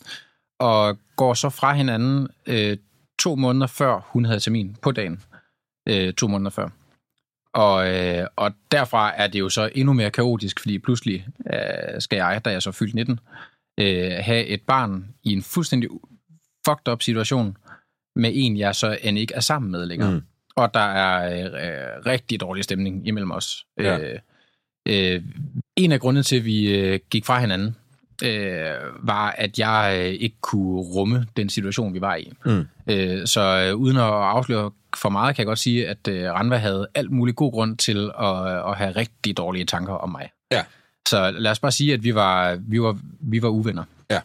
[0.60, 2.78] og går så fra hinanden øh,
[3.20, 5.24] to måneder før hun havde termin på dagen.
[5.90, 6.70] Øh, to måneder før.
[7.54, 12.16] Og, øh, og derfra er det jo så endnu mere kaotisk, fordi pludselig øh, skal
[12.16, 13.20] jeg, da jeg så fyldt 19,
[13.80, 15.90] øh, have et barn i en fuldstændig
[16.66, 17.58] fucked up situation,
[18.16, 20.12] med en, jeg så end ikke er sammen med længere.
[20.12, 20.22] Mm.
[20.56, 23.66] Og der er øh, rigtig dårlig stemning imellem os.
[23.78, 24.00] Ja.
[24.00, 24.20] Øh,
[24.88, 25.24] øh,
[25.76, 27.76] en af grundene til, at vi øh, gik fra hinanden,
[28.24, 28.76] øh,
[29.08, 32.32] var, at jeg øh, ikke kunne rumme den situation, vi var i.
[32.46, 32.68] Mm.
[32.88, 36.56] Øh, så øh, uden at afsløre for meget, kan jeg godt sige, at øh, Ranva
[36.56, 40.30] havde alt muligt god grund til at, at have rigtig dårlige tanker om mig.
[40.52, 40.64] Ja.
[41.08, 43.84] Så lad os bare sige, at vi var, vi var, vi var uvenner.
[44.10, 44.20] Ja.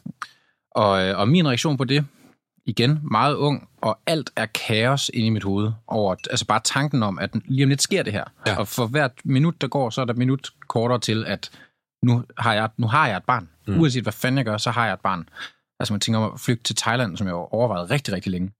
[0.71, 2.05] Og, øh, og min reaktion på det,
[2.67, 7.03] igen, meget ung, og alt er kaos inde i mit hoved over, altså bare tanken
[7.03, 8.25] om, at lige om lidt sker det her.
[8.47, 8.59] Ja.
[8.59, 11.51] Og for hvert minut, der går, så er der et minut kortere til, at
[12.07, 13.49] nu har jeg, nu har jeg et barn.
[13.66, 13.75] Mm.
[13.75, 13.81] Mm.
[13.81, 15.29] Uanset hvad fanden jeg gør, så har jeg et barn.
[15.81, 18.53] Altså man tænker om at flygte til Thailand, som jeg jo overvejede rigtig, rigtig længe.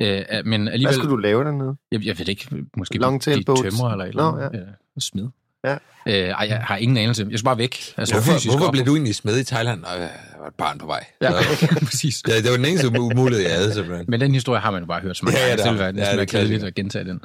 [0.00, 1.76] Øh, men Hvad alligevel, skulle du lave dernede?
[1.92, 2.98] jeg, jeg ved ikke, måske
[3.46, 3.62] boats?
[3.62, 4.60] tømrer eller et eller andet.
[4.94, 5.00] ja.
[5.00, 5.28] Smed.
[5.64, 5.76] Ja.
[6.08, 7.26] Øh, ej, jeg har ingen anelse.
[7.30, 7.76] Jeg skal bare væk.
[7.96, 9.84] Altså, Hvorfor, fysisk hvorfor op- blev du egentlig smed i Thailand?
[9.84, 11.04] Og jeg var et barn på vej.
[11.22, 12.22] Ja, Så, præcis.
[12.22, 14.04] det, det var den eneste mu- mulighed, jeg havde, simpelthen.
[14.08, 15.62] Men den historie har man jo bare hørt så mange Ja, ja, gange.
[15.62, 15.96] det Det man.
[15.96, 17.20] være, Ja, det er kedeligt at gentage den.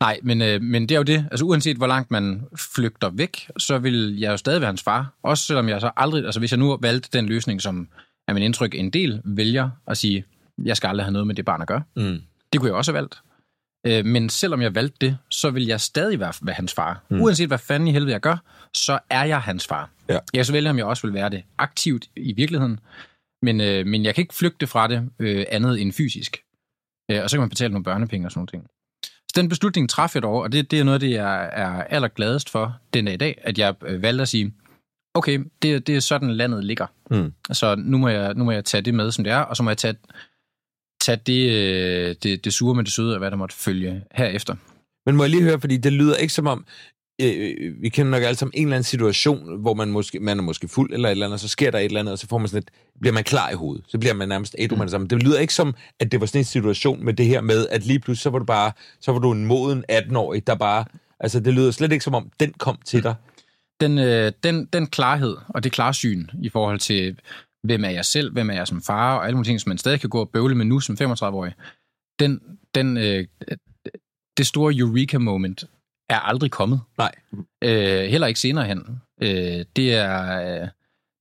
[0.00, 1.26] Nej, men, øh, men det er jo det.
[1.30, 2.42] Altså uanset hvor langt man
[2.74, 5.12] flygter væk, så vil jeg jo stadig være hans far.
[5.22, 6.24] Også selvom jeg så aldrig...
[6.24, 7.88] Altså hvis jeg nu valgte den løsning, som
[8.28, 10.24] er min indtryk, en del vælger at sige,
[10.64, 11.82] jeg skal aldrig have noget med det barn at gøre.
[11.96, 12.18] Mm.
[12.52, 13.18] Det kunne jeg også have valgt.
[13.86, 17.02] Øh, Men selvom jeg valgte det, så vil jeg stadig være, være hans far.
[17.08, 17.20] Mm.
[17.20, 18.36] Uanset hvad fanden i helvede jeg gør,
[18.74, 19.90] så er jeg hans far.
[20.08, 20.18] Ja.
[20.34, 22.80] Jeg så vælge, om jeg også vil være det aktivt i virkeligheden.
[23.42, 26.36] Men, øh, men jeg kan ikke flygte fra det øh, andet end fysisk.
[27.10, 28.66] Øh, og så kan man betale nogle børnepenge og sådan nogle ting.
[29.04, 32.50] Så den beslutning træffede jeg dog, og det, det er noget det, jeg er allergladest
[32.50, 34.54] for den dag i dag, at jeg øh, valgte at sige,
[35.14, 36.86] okay, det, det er sådan landet ligger.
[37.10, 37.32] Mm.
[37.52, 39.62] Så nu må, jeg, nu må jeg tage det med, som det er, og så
[39.62, 39.94] må jeg tage,
[41.08, 44.54] tage det, øh, det, det sure med det søde, og hvad der måtte følge herefter.
[45.06, 46.64] Men må jeg lige høre, fordi det lyder ikke som om,
[47.20, 50.42] øh, vi kender nok alle sammen en eller anden situation, hvor man, måske, man er
[50.42, 52.26] måske fuld eller et eller andet, og så sker der et eller andet, og så
[52.28, 53.84] får man sådan et, bliver man klar i hovedet.
[53.88, 54.80] Så bliver man nærmest ædru mm.
[54.80, 57.68] med det lyder ikke som, at det var sådan en situation med det her med,
[57.68, 60.84] at lige pludselig, så var du bare, så var du en moden 18-årig, der bare,
[61.20, 63.14] altså det lyder slet ikke som om, den kom til dig.
[63.80, 67.18] Den, øh, den, den klarhed og det klarsyn i forhold til,
[67.68, 69.78] hvem er jeg selv, hvem er jeg som far, og alle mulige ting, som man
[69.78, 71.54] stadig kan gå og bøvle med nu som 35-årig,
[72.18, 72.40] den,
[72.74, 73.26] den, øh,
[74.38, 75.64] det store eureka-moment
[76.08, 76.80] er aldrig kommet.
[76.98, 77.14] Nej.
[77.64, 79.00] Øh, heller ikke senere hen.
[79.22, 80.62] Øh, det er...
[80.62, 80.68] Øh,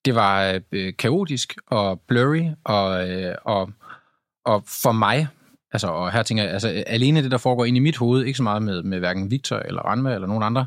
[0.08, 3.72] det var øh, kaotisk og blurry, og, øh, og,
[4.46, 5.28] og for mig,
[5.72, 8.38] altså, og her tænker jeg, altså, alene det, der foregår inde i mit hoved, ikke
[8.38, 10.66] så meget med, med hverken Victor eller Ranma eller nogen andre,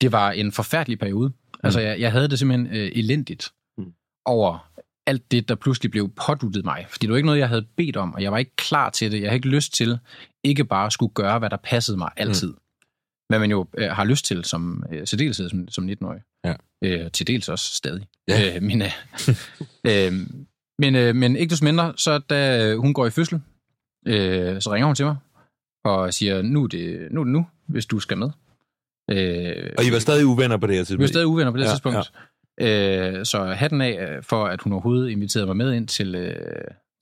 [0.00, 1.28] det var en forfærdelig periode.
[1.28, 1.60] Mm.
[1.62, 3.92] Altså, jeg, jeg havde det simpelthen øh, elendigt mm.
[4.24, 4.69] over
[5.06, 6.86] alt det, der pludselig blev påduttet mig.
[6.88, 9.12] Fordi det var ikke noget, jeg havde bedt om, og jeg var ikke klar til
[9.12, 9.20] det.
[9.20, 9.98] Jeg havde ikke lyst til
[10.44, 12.48] ikke bare at skulle gøre, hvad der passede mig altid.
[12.48, 12.58] Mm.
[13.28, 16.20] Hvad man jo øh, har lyst til som øh, særdeleshed som, som 19-årig.
[16.44, 16.54] Ja.
[16.84, 18.06] Øh, til dels også stadig.
[18.28, 18.56] Ja.
[18.56, 18.92] Øh, men, øh,
[19.90, 20.12] øh,
[20.78, 23.40] men, øh, men ikke desto mindre, så da hun går i fødsel,
[24.06, 25.16] øh, så ringer hun til mig
[25.84, 28.30] og siger, nu er det nu, er det nu hvis du skal med.
[29.10, 31.08] Øh, Og I var stadig uvenner på det her vi var tidspunkt?
[31.08, 31.96] stadig uvenner på det Ja, ja, tidspunkt.
[31.96, 32.02] Ja.
[32.60, 36.34] Øh, så hatten af øh, for, at hun overhovedet inviterede mig med ind til, øh,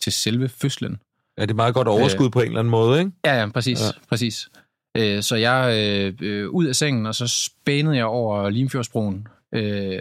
[0.01, 0.99] til selve fødslen.
[1.39, 2.33] Ja, det er meget godt overskud Øh.
[2.33, 3.13] på en eller anden måde, ikke?
[3.25, 3.81] Ja, ja, præcis.
[3.81, 3.85] Ja.
[4.09, 4.49] Præcis.
[4.97, 10.01] Øh, så jeg øh, øh, ud af sengen, og så spænede jeg over Limfjordsbroen øh,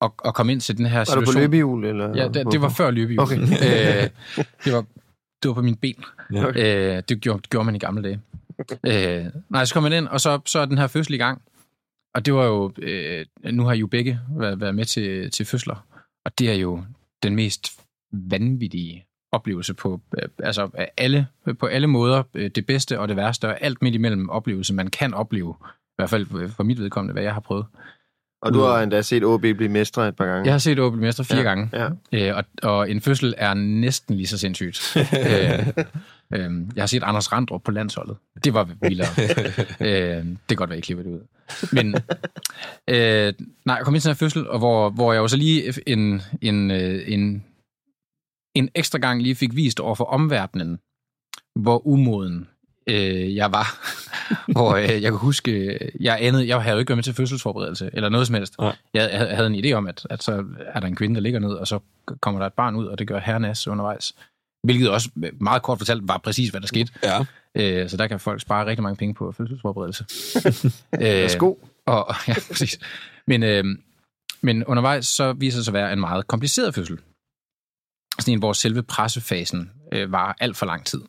[0.00, 1.34] og, og kom ind til den her Var du situation.
[1.34, 1.84] på løbehjul?
[1.84, 2.16] Eller?
[2.16, 3.22] Ja, det, det var før løbehjul.
[3.22, 3.38] Okay.
[3.40, 4.10] øh,
[4.64, 4.84] det, var,
[5.42, 6.04] det var på mine ben.
[6.32, 6.46] Ja.
[6.96, 8.20] Øh, det, gjorde, det gjorde man i gamle dage.
[8.86, 11.42] øh, nej, så kom man ind, og så, så er den her fødsel i gang.
[12.16, 15.46] Og det var jo, øh, nu har I jo begge været, været med til, til
[15.46, 15.86] fødsler,
[16.24, 16.84] og det er jo
[17.22, 17.80] den mest
[18.12, 21.26] vanvittige oplevelse på, øh, altså alle,
[21.60, 24.86] på alle måder, øh, det bedste og det værste, og alt midt imellem oplevelse, man
[24.86, 27.66] kan opleve, i hvert fald for mit vedkommende, hvad jeg har prøvet.
[28.42, 30.44] Og du har endda set OB blive mestre et par gange.
[30.44, 31.70] Jeg har set OB Mestre fire Ja, gange,
[32.12, 32.30] ja.
[32.30, 34.96] Øh, og, og en fødsel er næsten lige så sindssygt.
[34.96, 35.66] øh,
[36.34, 38.16] øh, jeg har set Anders Randrup på landsholdet.
[38.44, 39.08] Det var vildere.
[39.88, 41.26] øh, det kan godt være, jeg klipper det ud.
[41.72, 41.94] Men
[42.88, 43.34] øh,
[43.64, 45.74] nej, jeg kom ind til den her fødsel, og hvor, hvor jeg jo så lige
[45.86, 47.44] en, en, øh, en,
[48.54, 50.78] en ekstra gang lige fik vist over for omverdenen,
[51.54, 52.48] hvor umoden
[52.86, 53.66] øh, jeg var.
[54.52, 57.90] hvor øh, jeg kan huske, jeg, anede, jeg havde jo ikke været med til fødselsforberedelse,
[57.92, 58.58] eller noget som helst.
[58.58, 58.76] Nej.
[58.94, 61.40] Jeg, jeg havde en idé om, at, at så er der en kvinde, der ligger
[61.40, 61.78] ned, og så
[62.20, 64.14] kommer der et barn ud, og det gør herrenas undervejs.
[64.62, 66.92] Hvilket også meget kort fortalt var præcis, hvad der skete.
[67.02, 67.24] Ja.
[67.54, 70.04] Øh, så der kan folk spare rigtig mange penge på fødselsforberedelse.
[70.94, 71.54] øh, Værsgo.
[71.86, 72.78] og, ja, præcis.
[73.26, 73.64] Men, øh,
[74.42, 76.98] men undervejs så viser det sig at være en meget kompliceret fødsel.
[78.20, 81.00] Sådan en, hvor selve pressefasen øh, var alt for lang tid.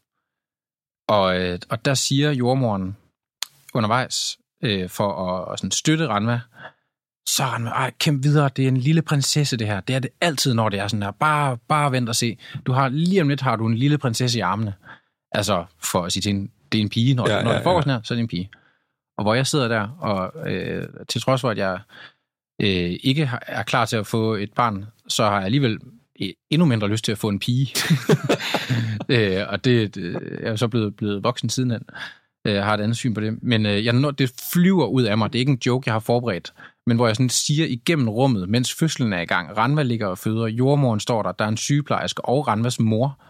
[1.10, 2.98] Og, øh, og der siger jordmoren
[3.74, 6.40] undervejs, øh, for at, at sådan støtte Ranva,
[7.28, 9.80] så er Ranva, ej, kæmp videre, det er en lille prinsesse det her.
[9.80, 11.12] Det er det altid, når det er sådan her.
[11.12, 12.38] Bare, bare vent og se.
[12.66, 14.74] Du har, lige om lidt har du en lille prinsesse i armene.
[15.32, 17.14] Altså, for at sige til en, det er en pige.
[17.14, 17.82] Når, Ja, ja, når det foregår ja.
[17.82, 18.50] sådan her, så er det en pige.
[19.18, 21.80] Og hvor jeg sidder der, og øh, til trods for, at jeg
[22.62, 25.80] øh, ikke er klar til at få et barn, så har jeg alligevel
[26.22, 27.74] øh, endnu mindre lyst til at få en pige.
[29.10, 31.84] øh, og det, det, jeg er så blevet, blevet voksen sidenhen.
[32.48, 33.44] Øh, Jeg har et andet syn på det.
[33.44, 35.34] Men øh, jeg, når det flyver ud af mig.
[35.34, 36.54] Det er ikke en joke, jeg har forberedt.
[36.88, 39.58] Men hvor jeg sådan siger igennem rummet, mens fødslen er i gang.
[39.58, 40.48] Ranva ligger og føder.
[40.48, 41.32] Jordmoren står der.
[41.32, 43.22] Der er en sygeplejerske og Ranvas mor,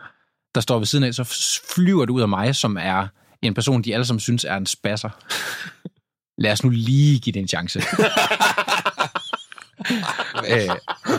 [0.56, 1.13] der står ved siden af.
[1.13, 1.24] Så
[1.76, 3.08] flyver det ud af mig, som er
[3.41, 5.10] en person, de alle sammen synes er en spasser.
[6.43, 7.82] Lad os nu lige give det en chance.
[10.52, 10.70] øh,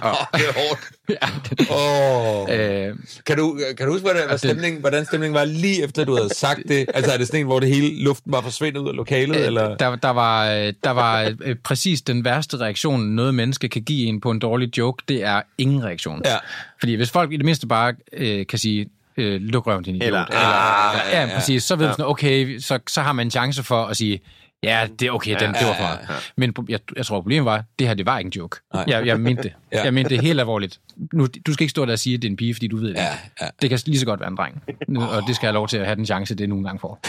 [0.02, 0.80] og, Det er hårdt.
[1.22, 2.48] ja, det, Oh.
[2.90, 6.16] øh, Kan du, kan du huske, hvordan, hvad stemningen, hvordan stemningen var lige efter, du
[6.16, 6.86] havde sagt det?
[6.94, 9.46] Altså, er det sådan en, hvor det hele luften var forsvindet ud af lokalet?
[9.46, 9.76] eller?
[9.76, 14.06] Der, der var, øh, der var øh, præcis den værste reaktion, noget menneske kan give
[14.08, 16.22] en på en dårlig joke, det er ingen reaktion.
[16.24, 16.36] Ja.
[16.78, 20.06] Fordi hvis folk i det mindste bare øh, kan sige, øh, luk røven din idiot,
[20.06, 21.88] Eller, eller, "Ah, eller ja, ja, præcis, så ved ja.
[21.88, 24.20] man sådan, okay, så, så har man en chance for at sige,
[24.62, 25.98] ja, det er okay, den, det var for meget.
[26.36, 28.56] Men pro- jeg, jeg tror, problemet var, det her, det var ikke en joke.
[28.74, 28.84] Nej.
[28.86, 29.52] Jeg, jeg mente det.
[29.72, 29.84] Ja.
[29.84, 30.80] Jeg mente det helt alvorligt.
[31.12, 32.76] Nu, du skal ikke stå der og sige, at det er en pige, fordi du
[32.76, 32.94] ved det.
[32.94, 33.48] Ja, ja.
[33.62, 34.62] Det kan lige så godt være en dreng.
[34.88, 36.80] Nu, og det skal jeg have lov til at have den chance, det nogle gange
[36.80, 37.00] får.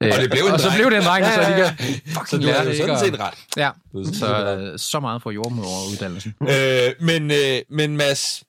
[0.00, 2.42] Og det blev en og så blev det en dreng, så de kan Så fucking
[2.42, 3.34] du lære det, sådan set ret.
[3.56, 3.70] Ja,
[4.14, 6.34] så, øh, så meget for jordmoderuddannelsen.
[6.42, 8.44] Øh, men, øh, men Mads,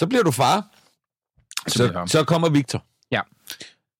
[0.00, 0.66] så bliver du far.
[1.68, 2.84] Så Så, så kommer Victor.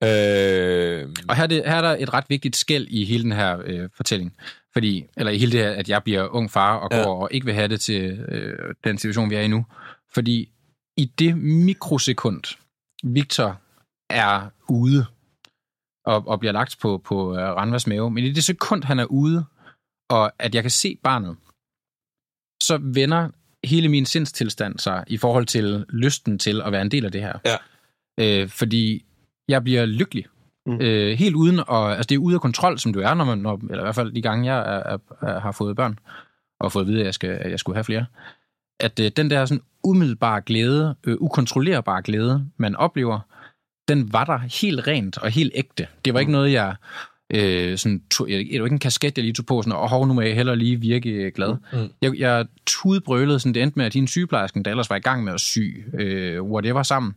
[0.05, 3.33] Øh, Og her er, det, her er der et ret vigtigt skæld i hele den
[3.33, 4.37] her øh, fortælling.
[4.73, 7.07] Fordi, eller i hele det her, at jeg bliver ung far og går Ja.
[7.07, 9.67] og ikke vil have det til øh, den situation, vi er i nu.
[10.15, 10.49] Fordi
[10.97, 12.43] i det mikrosekund,
[13.05, 13.61] Victor
[14.11, 15.07] er ude
[16.05, 19.05] og, og bliver lagt på, på uh, Ranvas mave, men i det sekund, han er
[19.05, 19.45] ude,
[20.11, 21.37] og at jeg kan se barnet,
[22.63, 23.29] så vender
[23.67, 27.21] hele min sindstilstand sig i forhold til lysten til at være en del af det
[27.21, 27.39] her.
[27.45, 27.57] Ja.
[28.43, 29.05] Øh, fordi
[29.49, 30.27] jeg bliver lykkelig.
[30.67, 30.81] Mm.
[30.81, 33.39] Øh, helt uden at, altså det er ude af kontrol, som du er, når man,
[33.39, 35.99] når, eller i hvert fald de gange, jeg er, er, er, har fået børn,
[36.61, 38.07] og fået at vide, at jeg, skal, at jeg skulle have flere,
[38.81, 43.21] at øh, den der sådan umiddelbare glæde, øh, ukontrollerbare glæde, man oplever,
[43.89, 45.87] den var der helt rent og helt ægte.
[46.05, 46.75] Det var ikke noget, jeg
[47.35, 49.91] øh, sådan, tog, jeg, det var ikke en kasket, jeg lige tog på, sådan, og
[49.91, 51.57] hov, nu må jeg hellere lige virke øh, glad.
[51.73, 51.93] Mm.
[52.03, 55.25] Jeg, jeg tudbrølede, sådan det endte med, at hende sygeplejersken, der ellers var i gang
[55.25, 55.59] med at sy,
[55.95, 57.15] øh, whatever sammen,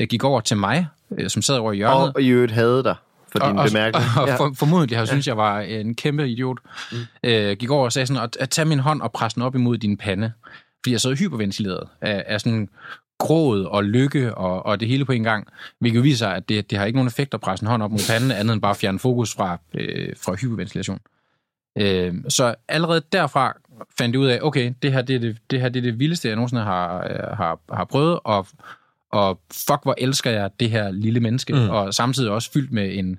[0.00, 0.86] øh, gik over til mig,
[1.28, 2.12] som sad over i hjørnet.
[2.14, 2.94] Og i øvrigt havde dig
[3.32, 4.04] for din og, bemærkning.
[4.16, 4.36] Og, og Ja.
[4.36, 6.58] for, formodentlig har synes jeg var en kæmpe idiot.
[6.92, 6.98] Mm.
[7.24, 9.54] Øh, gik over og sagde sådan, at, at tage min hånd og presse den op
[9.54, 10.32] imod din pande.
[10.82, 12.68] Fordi jeg sad hyperventileret af, af sådan
[13.18, 15.48] gråd og lykke og, og det hele på en gang.
[15.78, 17.90] Hvilket jo viser, at det, det har ikke nogen effekt at presse en hånd op
[17.90, 20.98] mod panden, andet end bare at fjerne fokus fra, øh, fra hyperventilation.
[21.78, 23.52] Øh, så allerede derfra
[23.98, 25.98] fandt jeg ud af, okay, det her det er det, det, her, det, er det
[25.98, 28.46] vildeste, jeg nogensinde har, øh, har, har prøvet, og,
[29.12, 31.68] og fuck, hvor elsker jeg det her lille menneske, mm.
[31.68, 33.18] og samtidig også fyldt med en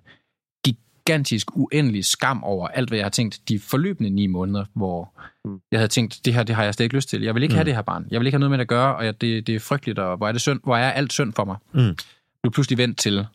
[0.65, 5.59] gigantisk, uendelig skam over alt, hvad jeg har tænkt de forløbende ni måneder, hvor mm.
[5.71, 7.21] jeg havde tænkt, det her, det har jeg slet ikke lyst til.
[7.21, 7.57] Jeg vil ikke mm.
[7.57, 8.07] have det her barn.
[8.11, 9.99] Jeg vil ikke have noget med det at gøre, og jeg, det, det er frygteligt,
[9.99, 11.57] og hvor er, det synd, hvor er alt synd for mig.
[11.73, 11.95] Mm.
[12.43, 13.25] Du er pludselig vendt til,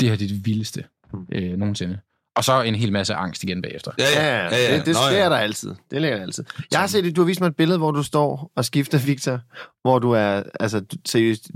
[0.00, 0.84] det her det er det vildeste
[1.32, 1.98] øh, nogensinde.
[2.36, 3.92] Og så en hel masse angst igen bagefter.
[3.98, 5.74] Ja, Ja, ja, det, det Nå, sker der altid.
[5.90, 6.44] Det ligger der altid.
[6.70, 9.40] Jeg har set, du har vist mig et billede, hvor du står og skifter Victor,
[9.82, 11.50] hvor du er, altså seriøst,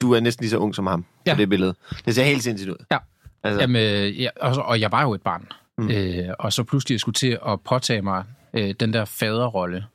[0.00, 1.34] du er næsten lige så ung som ham Ja.
[1.34, 1.74] på det billede.
[2.04, 2.84] Det ser helt sindssygt ud.
[2.90, 2.98] Ja.
[3.42, 5.48] Altså, Jamen, øh, ja, og, så- og jeg var jo et barn.
[5.78, 5.90] Mm.
[5.90, 9.86] Øh, og så pludselig jeg skulle til at påtage mig øh, den der faderrolle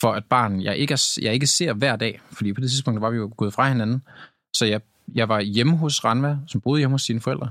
[0.00, 2.20] for et barn, jeg ikke, er, jeg ikke ser hver dag.
[2.32, 4.02] Fordi på det tidspunkt var vi jo gået fra hinanden.
[4.56, 4.80] Så jeg,
[5.14, 7.50] jeg var hjemme hos Ranva, som boede hjemme hos sine forældre.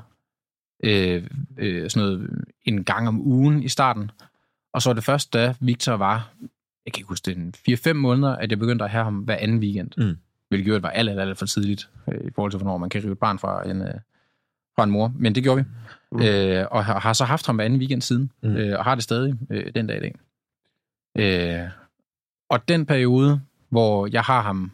[0.83, 1.23] Øh,
[1.57, 2.29] øh, sådan noget
[2.65, 4.11] en gang om ugen i starten.
[4.73, 6.29] Og så var det først, da Victor var,
[6.85, 9.59] jeg kan ikke huske det, 4-5 måneder, at jeg begyndte at have ham hver anden
[9.59, 9.91] weekend.
[9.97, 10.17] Mm.
[10.49, 13.03] Hvilket jo var alt, alt, alt for tidligt, øh, i forhold til, hvornår man kan
[13.03, 13.93] rive et barn fra en, øh,
[14.75, 15.13] fra en mor.
[15.15, 15.69] Men det gjorde vi.
[16.11, 16.21] Mm.
[16.21, 18.55] Øh, og har, har så haft ham hver anden weekend siden, Mm.
[18.55, 20.15] øh, og har det stadig øh, den dag i dag.
[21.17, 21.69] Øh,
[22.49, 24.71] og den periode, hvor jeg har ham,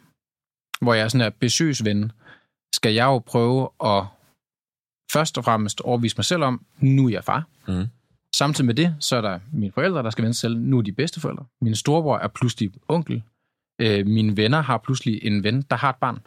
[0.80, 2.12] hvor jeg er sådan en besøgsven,
[2.74, 4.04] skal jeg jo prøve at
[5.12, 7.44] først og fremmest overvise mig selv om, nu er jeg far.
[7.68, 7.86] Mm.
[8.34, 10.58] Samtidig med det, så er der mine forældre, der skal vende sig selv.
[10.58, 11.44] Nu er de bedsteforældre.
[11.60, 13.22] Min storebror er pludselig onkel.
[13.80, 16.18] Øh, mine venner har pludselig en ven, der har et barn.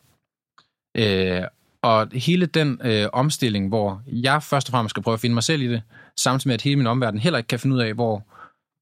[0.98, 1.44] Øh,
[1.82, 5.44] og hele den øh, omstilling, hvor jeg først og fremmest skal prøve at finde mig
[5.44, 5.82] selv i det,
[6.18, 8.24] samtidig med, at hele min omverden heller ikke kan finde ud af, hvor,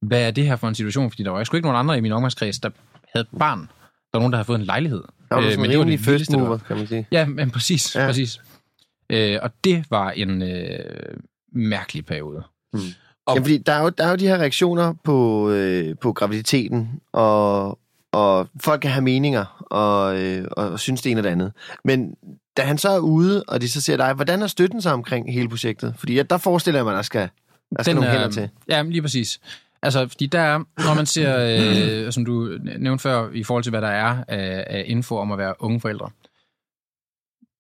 [0.06, 1.12] hvad er det her for en situation?
[1.12, 2.70] Fordi der var sgu ikke nogen andre i min omgangskreds, der
[3.14, 3.60] havde et barn.
[3.60, 3.68] Der
[4.14, 5.04] var nogen, der havde fået en lejlighed.
[5.30, 7.08] der var Øh, men det var det first mover, kan man sige.
[7.12, 7.96] Ja, men præcis.
[7.96, 8.06] Ja.
[8.06, 8.42] Præcis.
[9.10, 10.80] Øh, og det var en øh,
[11.54, 12.44] mærkelig periode.
[13.28, 16.14] Og- Ja, fordi der er, jo, der er jo de her reaktioner på, øh, på
[16.14, 17.80] graviditeten, og,
[18.16, 21.54] og folk kan have meninger, og, øh, og synes det ene det andet.
[21.84, 22.16] Men
[22.58, 25.34] da han så er ude, og de så ser dig, hvordan er støtten sig omkring
[25.34, 25.94] hele projektet?
[25.98, 27.30] Fordi ja, der forestiller jeg mig, der skal,
[27.78, 28.50] der skal nogle hænder til.
[28.70, 29.40] Ja, lige præcis.
[29.82, 33.70] Altså, fordi der er, når man ser, øh, som du nævnte før, i forhold til,
[33.70, 36.10] hvad der er af, af info om at være unge forældre,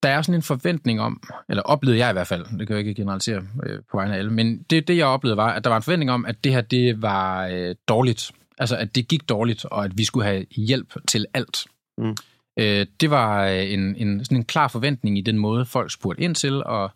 [0.03, 2.87] der er sådan en forventning om, eller oplevede jeg i hvert fald, det kan jeg
[2.87, 5.69] ikke generalisere øh, på vegne af alle, men det, det jeg oplevede var, at der
[5.69, 8.31] var en forventning om, at det her, det var øh, dårligt.
[8.57, 11.65] Altså, at det gik dårligt, og at vi skulle have hjælp til alt.
[11.97, 12.15] Mm.
[12.59, 16.23] Øh, det var øh, en, en, sådan en klar forventning i den måde, folk spurgte
[16.23, 16.91] ind til, og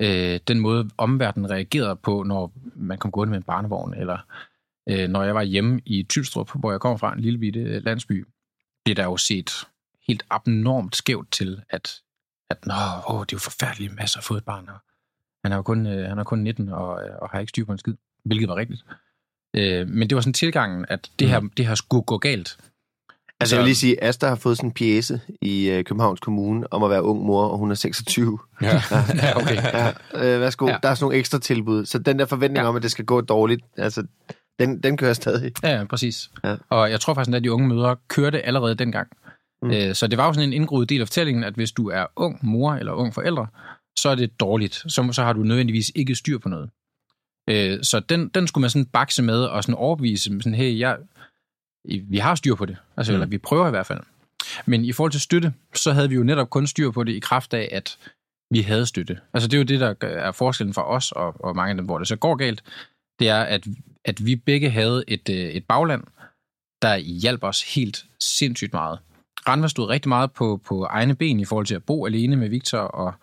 [0.00, 4.18] øh, den måde, omverdenen reagerede på, når man kom gående med en barnevogn, eller
[4.88, 7.84] øh, når jeg var hjemme i Tylstrup, hvor jeg kommer fra, en lille bitte øh,
[7.84, 8.26] landsby,
[8.84, 9.50] blev der jo set
[10.08, 12.00] helt abnormt skævt til, at,
[12.50, 12.74] at Nå,
[13.08, 14.78] åh, det er jo forfærdeligt, masser har fået et barn, og
[15.44, 17.64] han er jo kun, øh, han er kun 19 og, øh, og har ikke styr
[17.64, 18.84] på en skid, hvilket var rigtigt.
[19.56, 22.56] Øh, men det var sådan tilgangen, at det her, det her skulle gå galt.
[23.40, 26.20] Altså, jeg vil lige sige, at Asta har fået sådan en pjæse i øh, Københavns
[26.20, 28.38] Kommune om at være ung mor, og hun er 26.
[28.62, 28.82] Ja.
[29.14, 29.62] Ja, okay.
[29.62, 30.66] Ja, øh, værsgo.
[30.66, 30.76] Ja.
[30.82, 31.86] Der er sådan nogle ekstra tilbud.
[31.86, 32.68] Så den der forventning ja.
[32.68, 34.02] Om, at det skal gå dårligt, altså,
[34.58, 35.52] den, den kører stadig.
[35.62, 36.30] Ja, ja, præcis.
[36.44, 36.56] Ja.
[36.70, 39.08] Og jeg tror faktisk, at de unge mødre kørte allerede dengang.
[39.62, 39.68] Mm.
[39.68, 39.74] Mm.
[39.74, 42.06] Øh, så det var jo sådan en indgroet del af fortællingen, at hvis du er
[42.16, 43.46] ung mor eller ung forældre,
[43.98, 44.74] så er det dårligt.
[44.74, 46.70] Så, så har du nødvendigvis ikke styr på noget.
[47.48, 50.96] Øh, så den, den skulle man sådan bakse med og sådan overbevise, sådan, hey, jeg,
[51.84, 52.76] vi har styr på det.
[52.96, 53.14] Altså, Mm.
[53.14, 54.00] eller vi prøver i hvert fald.
[54.66, 57.18] Men i forhold til støtte, så havde vi jo netop kun styr på det i
[57.20, 57.98] kraft af, at
[58.50, 59.18] vi havde støtte.
[59.34, 61.84] Altså det er jo det, der er forskellen for os og, og mange af dem,
[61.84, 62.62] hvor det så går galt.
[63.18, 63.66] Det er, at,
[64.04, 66.04] at vi begge havde et, øh, et bagland,
[66.82, 68.98] der hjalp os helt sindssygt meget.
[69.48, 72.48] Ranva stod rigtig meget på, på egne ben i forhold til at bo alene med
[72.48, 73.14] Victor, og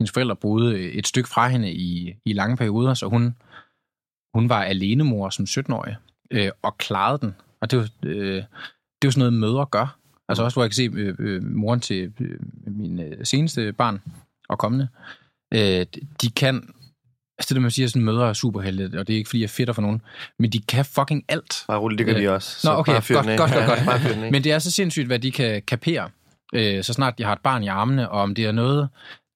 [0.00, 3.34] hendes forældre boede et stykke fra hende i, i lange perioder, så hun,
[4.34, 5.96] hun var alenemor som 17-årig,
[6.30, 7.34] øh, og klarede den.
[7.60, 8.42] Og det er, jo, øh, det
[9.02, 9.96] er jo sådan noget, mødre gør.
[10.28, 14.02] Altså også, hvor jeg kan se øh, øh, moren til øh, min øh, seneste barn
[14.48, 14.88] og kommende.
[15.54, 15.86] Øh,
[16.22, 16.54] de kan,
[17.38, 19.50] altså det der, man siger, sådan mødre er superhelte, og det er ikke, fordi jeg
[19.50, 20.02] fedter for nogen,
[20.38, 21.64] men de kan fucking alt.
[21.68, 22.68] Bare roligt, det gør Øh, vi også.
[22.68, 24.06] Nå, okay, godt, godt, godt, godt.
[24.06, 24.32] Af.
[24.32, 26.10] Men det er så sindssygt, hvad de kan kapere,
[26.54, 28.88] øh, så snart de har et barn i armene, og om det er noget,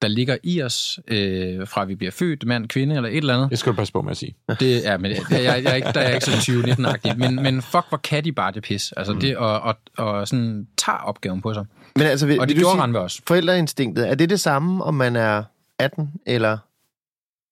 [0.05, 3.51] der ligger i os, øh, fra vi bliver født, mand, kvinde eller et eller andet.
[3.51, 4.35] Det skal du passe på med at sige.
[4.61, 7.35] Det er, men jeg, jeg, jeg, er ikke, der er jeg ikke sådan 20-19-agtig, men,
[7.43, 8.93] men fuck, hvor kan de bare det pis.
[8.93, 9.21] Altså Mm.
[9.21, 11.65] det, og, og, og sådan tager opgaven på sig.
[11.97, 13.23] Men altså, vil, Og det vil gjorde Ranve også.
[13.29, 15.43] forældreinstinktet, er det det samme, om man er
[15.79, 16.59] 18 eller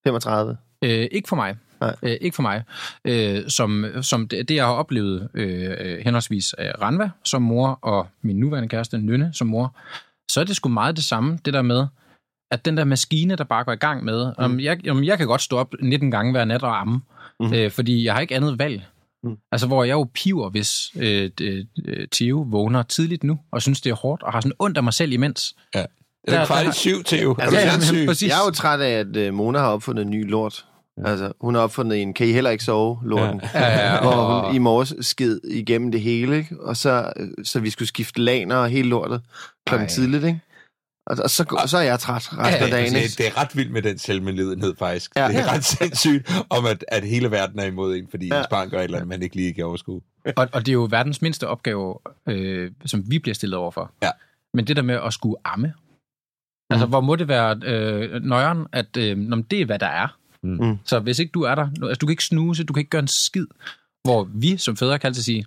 [0.03, 0.57] 35?
[0.81, 1.55] Øh, ikke for mig.
[1.81, 1.95] Nej.
[2.03, 2.63] Øh, ikke for mig.
[3.05, 7.79] Øh, som, som det, det, jeg har oplevet øh, øh, henholdsvis af Ranva som mor,
[7.81, 9.75] og min nuværende kæreste Nynne som mor,
[10.31, 11.85] så er det sgu meget det samme, det der med,
[12.53, 14.43] at den der maskine, der bare går i gang med, mm.
[14.43, 17.01] om, jeg, om jeg kan godt stå op 19 gange hver nat og amme,
[17.39, 17.53] Mm.
[17.53, 18.83] øh, fordi jeg har ikke andet valg.
[19.23, 19.35] Mm.
[19.51, 23.81] Altså, hvor jeg jo piver, hvis øh, øh, øh, Theo vågner tidligt nu, og synes,
[23.81, 25.55] det er hårdt, og har sådan ondt af mig selv imens.
[25.75, 25.79] Ja.
[25.79, 25.87] Det
[26.27, 27.35] Der- er kvart der- i syv, Theo.
[27.39, 28.05] Altså, Er du ja, sindssyg?
[28.07, 28.29] præcis.
[28.29, 30.65] Jeg er jo træt af, at uh, Mona har opfundet en ny lort.
[30.97, 31.09] Ja.
[31.09, 33.41] Altså, hun har opfundet en, kan I heller ikke sove, lorten.
[33.53, 33.59] Ja.
[33.59, 36.55] Ja, ja, Hvor og- hun i morges skid igennem det hele, ikke?
[36.61, 39.21] Og så, øh, så vi skulle skifte laner og hele lortet
[39.67, 39.89] klokken Ej.
[39.93, 40.39] tidligt, ikke?
[41.05, 43.41] Og, og så, så er jeg træt resten Ja, af dagen, Altså, det, det er
[43.41, 45.11] ret vildt med den selvmedlidenhed, faktisk.
[45.15, 45.27] Ja.
[45.27, 45.51] Det er Ja.
[45.53, 48.37] ret sindssygt, om at, at hele verden er imod en, fordi Ja.
[48.37, 50.01] ens barn gør et eller andet, man ikke lige kan overskue.
[50.35, 51.95] Og, og det er jo verdens mindste opgave,
[52.29, 53.91] øh, som vi bliver stillet overfor.
[54.03, 54.09] Ja.
[54.53, 55.73] Men det der med at skulle amme,
[56.69, 60.17] Altså, hvor må det være øh, nøjeren, at øh, når det er, hvad der er.
[60.43, 60.77] Mm.
[60.85, 63.01] Så hvis ikke du er der, altså, du kan ikke snuse, du kan ikke gøre
[63.01, 63.45] en skid.
[64.03, 65.45] Hvor vi som fædre kan altid sige,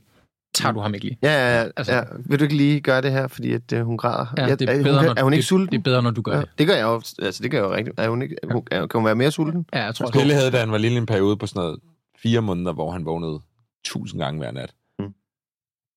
[0.56, 1.18] tager du ham ikke lige?
[1.22, 2.02] Ja, ja, ja, Altså- ja.
[2.18, 4.26] Vil du ikke lige gøre det her, fordi at, uh, hun græder?
[4.36, 5.72] Ja, det er, hun, bedre, kan- når, er hun ikke det, sulten?
[5.72, 6.48] Det er bedre, når du gør ja, det.
[6.58, 7.02] det gør jeg jo.
[7.22, 8.00] Altså, det gør jeg jo rigtigt.
[8.00, 9.66] Er hun ikke, er hun, er, kan hun være mere sulten?
[9.72, 11.78] Ja, jeg tror, Pelle havde, da han var lille, en periode på sådan noget
[12.18, 13.40] fire måneder, hvor han vågnede
[13.84, 14.74] tusind gange hver nat.
[14.98, 15.04] Mm.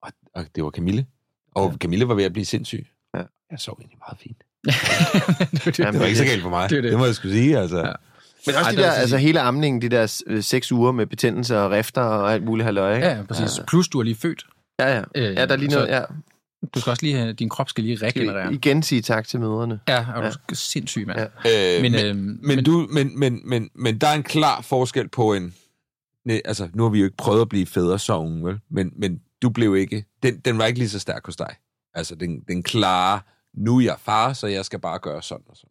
[0.02, 1.06] Og, og det var Camille.
[1.56, 1.78] Og ja.
[1.78, 2.88] Camille var ved at blive sindssyg.
[3.18, 3.22] Ja.
[3.52, 4.44] Jeg sov egentlig meget fint.
[5.66, 6.64] det, det, Det var ikke så galt for mig.
[6.64, 6.92] Det Det, er det.
[6.92, 7.58] det må jeg skulle sige.
[7.60, 7.78] Altså.
[7.78, 7.92] Ja.
[8.48, 8.52] Ja.
[8.52, 10.92] Men også Ej, de det er der, altså hele amningen, de der øh, seks uger
[10.92, 13.08] med betændelse og rifter og alt muligt halløj, ikke?
[13.08, 13.60] Ja, ja, præcis.
[13.68, 14.46] Plus, du er lige født.
[14.80, 15.04] Ja, ja.
[15.16, 16.02] Øh, Ja, der er lige så noget, ja.
[16.76, 18.46] Du skal også lige have, din krop skal lige regenerere.
[18.46, 19.80] Skal igen sige tak til mødrene.
[19.88, 20.34] Ja, og du Ja.
[20.50, 21.20] er sindssyg, mand.
[21.46, 21.76] Ja.
[21.78, 24.62] Øh, Men, men, øh, men, men- du, men, men, men, men der er en klar
[24.62, 25.54] forskel på en...
[26.26, 28.60] Nej, altså, nu har vi jo ikke prøvet at blive fædre så unge, vel?
[28.72, 30.06] Men, men du blev ikke...
[30.24, 31.56] Den, den var ikke lige så stærk hos dig.
[31.94, 33.20] Altså, den, den klare...
[33.58, 35.70] Nu er jeg far, så jeg skal bare gøre sådan og sådan.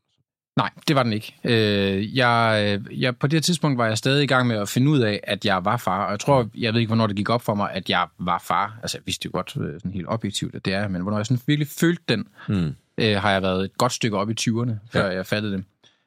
[0.59, 1.35] Nej, det var den ikke.
[1.45, 4.99] Øh, jeg, jeg, på det tidspunkt var jeg stadig i gang med at finde ud
[4.99, 6.05] af, at jeg var far.
[6.05, 8.43] Og jeg tror, jeg ved ikke, hvornår det gik op for mig, at jeg var
[8.47, 8.79] far.
[8.83, 11.27] Altså, jeg vidste jo godt øh, sådan helt objektivt, at det er, men hvornår jeg
[11.27, 12.75] sådan virkelig følte den, Mm.
[12.99, 15.15] øh, har jeg været et godt stykke op i 20'erne, før ja.
[15.15, 15.65] jeg fattede det.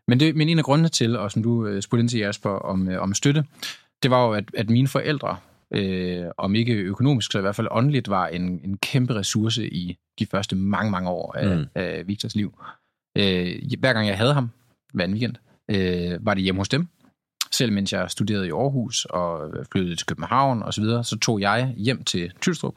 [0.07, 0.35] Men, det.
[0.35, 3.01] men en af grundene til, og som du øh, spurgte ind til Jasper om, øh,
[3.01, 3.43] om støtte,
[4.03, 5.37] det var jo, at, at mine forældre,
[5.71, 9.97] øh, om ikke økonomisk, så i hvert fald åndeligt, var en, en kæmpe ressource i
[10.19, 11.65] de første mange, mange år af, mm.
[11.75, 12.53] af Victors liv.
[13.17, 14.49] Øh, hver gang jeg havde ham,
[14.93, 15.35] hver anden weekend,
[15.71, 16.87] øh, var det hjemme hos dem.
[17.51, 21.41] Selv mens jeg studerede i Aarhus og flyttede til København osv., så, videre, så tog
[21.41, 22.75] jeg hjem til Tylstrup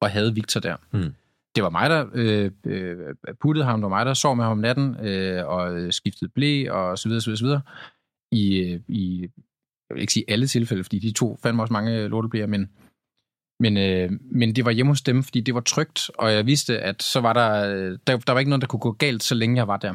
[0.00, 0.76] og havde Victor der.
[0.92, 1.14] Mm.
[1.54, 2.96] Det var mig, der øh, øh,
[3.40, 6.70] puttede ham, det var mig, der sov med ham om natten øh, og skiftede blæ
[6.70, 7.60] og så videre, så videre, så videre.
[8.32, 9.20] I, øh, i,
[9.90, 12.70] jeg vil ikke sige alle tilfælde, fordi de to fandme også mange lorteblæer, men,
[13.60, 16.80] men, øh, men det var hjemme hos dem, fordi det var trygt, og jeg vidste,
[16.80, 19.34] at så var der, øh, der, der var ikke noget, der kunne gå galt, så
[19.34, 19.94] længe jeg var der.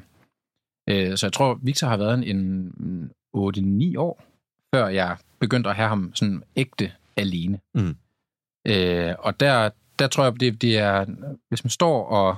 [0.90, 3.12] Øh, så jeg tror, Victor har været en, en
[3.96, 4.24] 8-9 år,
[4.76, 7.60] før jeg begyndte at have ham sådan ægte alene.
[7.76, 7.96] Mm.
[8.68, 11.06] Øh, og der, der tror jeg, det, det er,
[11.50, 12.38] hvis man står og,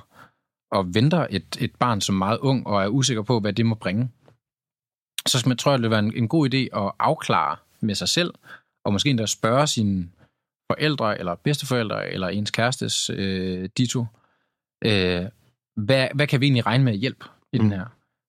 [0.72, 3.76] og venter et, et barn som meget ung, og er usikker på, hvad det må
[3.76, 4.10] bringe,
[5.28, 7.96] så skal man, tror jeg, det vil være en, en god idé at afklare med
[7.96, 8.34] sig selv,
[8.86, 10.10] og måske endda spørge sine
[10.72, 14.06] forældre, eller bedsteforældre, eller ens kærestes øh, dito,
[14.86, 15.26] øh,
[15.78, 17.72] hvad, hvad kan vi egentlig regne med hjælp i den Mm.
[17.72, 17.86] her?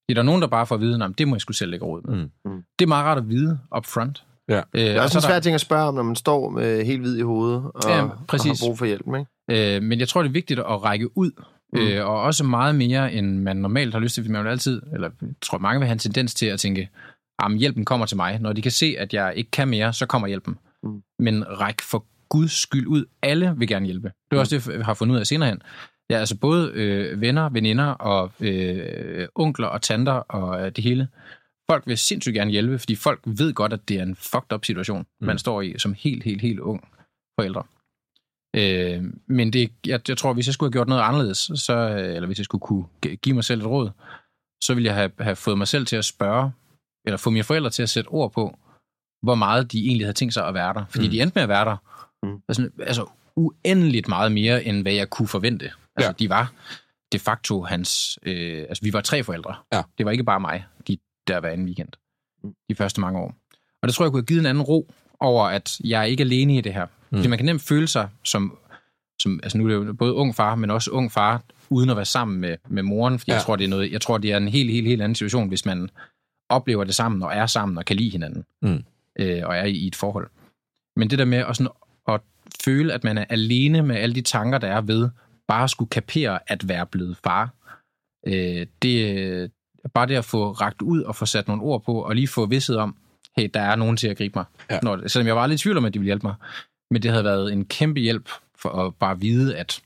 [0.09, 1.71] Det er der nogen, der bare får at vide, at det må jeg skulle selv
[1.71, 2.29] lægge råd med.
[2.45, 2.63] Mm.
[2.79, 4.25] Det er meget rart at vide up front.
[4.49, 4.57] Ja.
[4.59, 6.49] Øh, Det er og også så en svær ting at spørge om, når man står
[6.51, 8.61] med helt hvid i hovedet og, Ja, og præcis.
[8.61, 9.07] har brug for hjælp,
[9.51, 9.77] ikke?
[9.77, 11.31] Øh, men jeg tror, det er vigtigt at række ud,
[11.73, 11.79] Mm.
[11.81, 11.87] mm.
[11.87, 14.83] øh, og også meget mere, end man normalt har lyst til, fordi man vil altid,
[14.93, 16.89] eller jeg tror mange vil have en tendens til at tænke,
[17.39, 18.39] at hjælpen kommer til mig.
[18.39, 20.59] Når de kan se, at jeg ikke kan mere, så kommer hjælpen.
[20.83, 21.03] Mm.
[21.19, 23.05] Men ræk for Guds skyld ud.
[23.23, 24.13] Alle vil gerne hjælpe.
[24.31, 25.63] Det er også det, jeg har fundet ud af senere hen.
[26.11, 31.09] Ja, altså både øh, venner, veninder og øh, onkler og tanter og øh, det hele.
[31.71, 34.65] Folk vil sindssygt gerne hjælpe, fordi folk ved godt, at det er en fucked up
[34.65, 35.27] situation, mm.
[35.27, 36.89] man står i som helt, helt, helt ung
[37.41, 37.63] forældre.
[38.57, 42.15] Øh, men det, jeg, jeg tror, hvis jeg skulle have gjort noget anderledes, så, øh,
[42.15, 43.91] eller hvis jeg skulle kunne gi- give mig selv et råd,
[44.63, 46.53] så ville jeg have, have fået mig selv til at spørge,
[47.07, 48.59] eller få mine forældre til at sætte ord på,
[49.23, 50.85] hvor meget de egentlig havde tænkt sig at være der.
[50.89, 51.09] Fordi Mm.
[51.09, 51.11] mm.
[51.11, 51.77] de endte med at være der.
[52.23, 52.29] Mm.
[52.59, 52.73] Mm.
[52.81, 53.07] Altså,
[53.37, 55.71] uendeligt meget mere, end hvad jeg kunne forvente.
[55.97, 56.13] Altså, Ja.
[56.19, 56.53] de var
[57.13, 58.19] de facto hans...
[58.23, 59.55] Øh, altså, vi var tre forældre.
[59.73, 59.83] Ja.
[59.99, 60.99] Det var ikke bare mig, de
[61.29, 61.89] der hver anden weekend.
[62.45, 62.55] Mm.
[62.69, 63.35] De første mange år.
[63.83, 66.21] Og det tror jeg kunne have givet en anden ro over, at jeg er ikke
[66.21, 66.87] alene i det her.
[67.11, 67.17] Mm.
[67.19, 68.59] Fordi man kan nemt føle sig som,
[69.23, 69.41] som...
[69.43, 72.05] Altså, nu er det jo både ung far, men også ung far, uden at være
[72.05, 73.19] sammen med, med moren.
[73.19, 73.35] Fordi Ja.
[73.37, 75.49] jeg, tror, det er noget, jeg tror, det er en helt, helt, helt anden situation,
[75.49, 75.89] hvis man
[76.49, 78.45] oplever det sammen, og er sammen, og kan lide hinanden.
[78.63, 78.85] Mm.
[79.19, 80.29] Øh, og er i, i et forhold.
[80.97, 81.73] Men det der med at, sådan,
[82.65, 85.11] føle, at man er alene med alle de tanker, der er ved
[85.49, 87.55] bare at skulle kapere at være blevet far,
[88.27, 89.11] øh, det
[89.85, 92.29] er bare det at få ragt ud og få sat nogle ord på, og lige
[92.29, 92.97] få vidsthed om,
[93.37, 94.45] hey, der er nogen til at gribe mig.
[94.71, 94.79] Ja.
[94.83, 96.35] Når, selvom jeg var lidt i tvivl om, at de ville hjælpe mig.
[96.91, 99.83] Men det havde været en kæmpe hjælp for at bare vide, at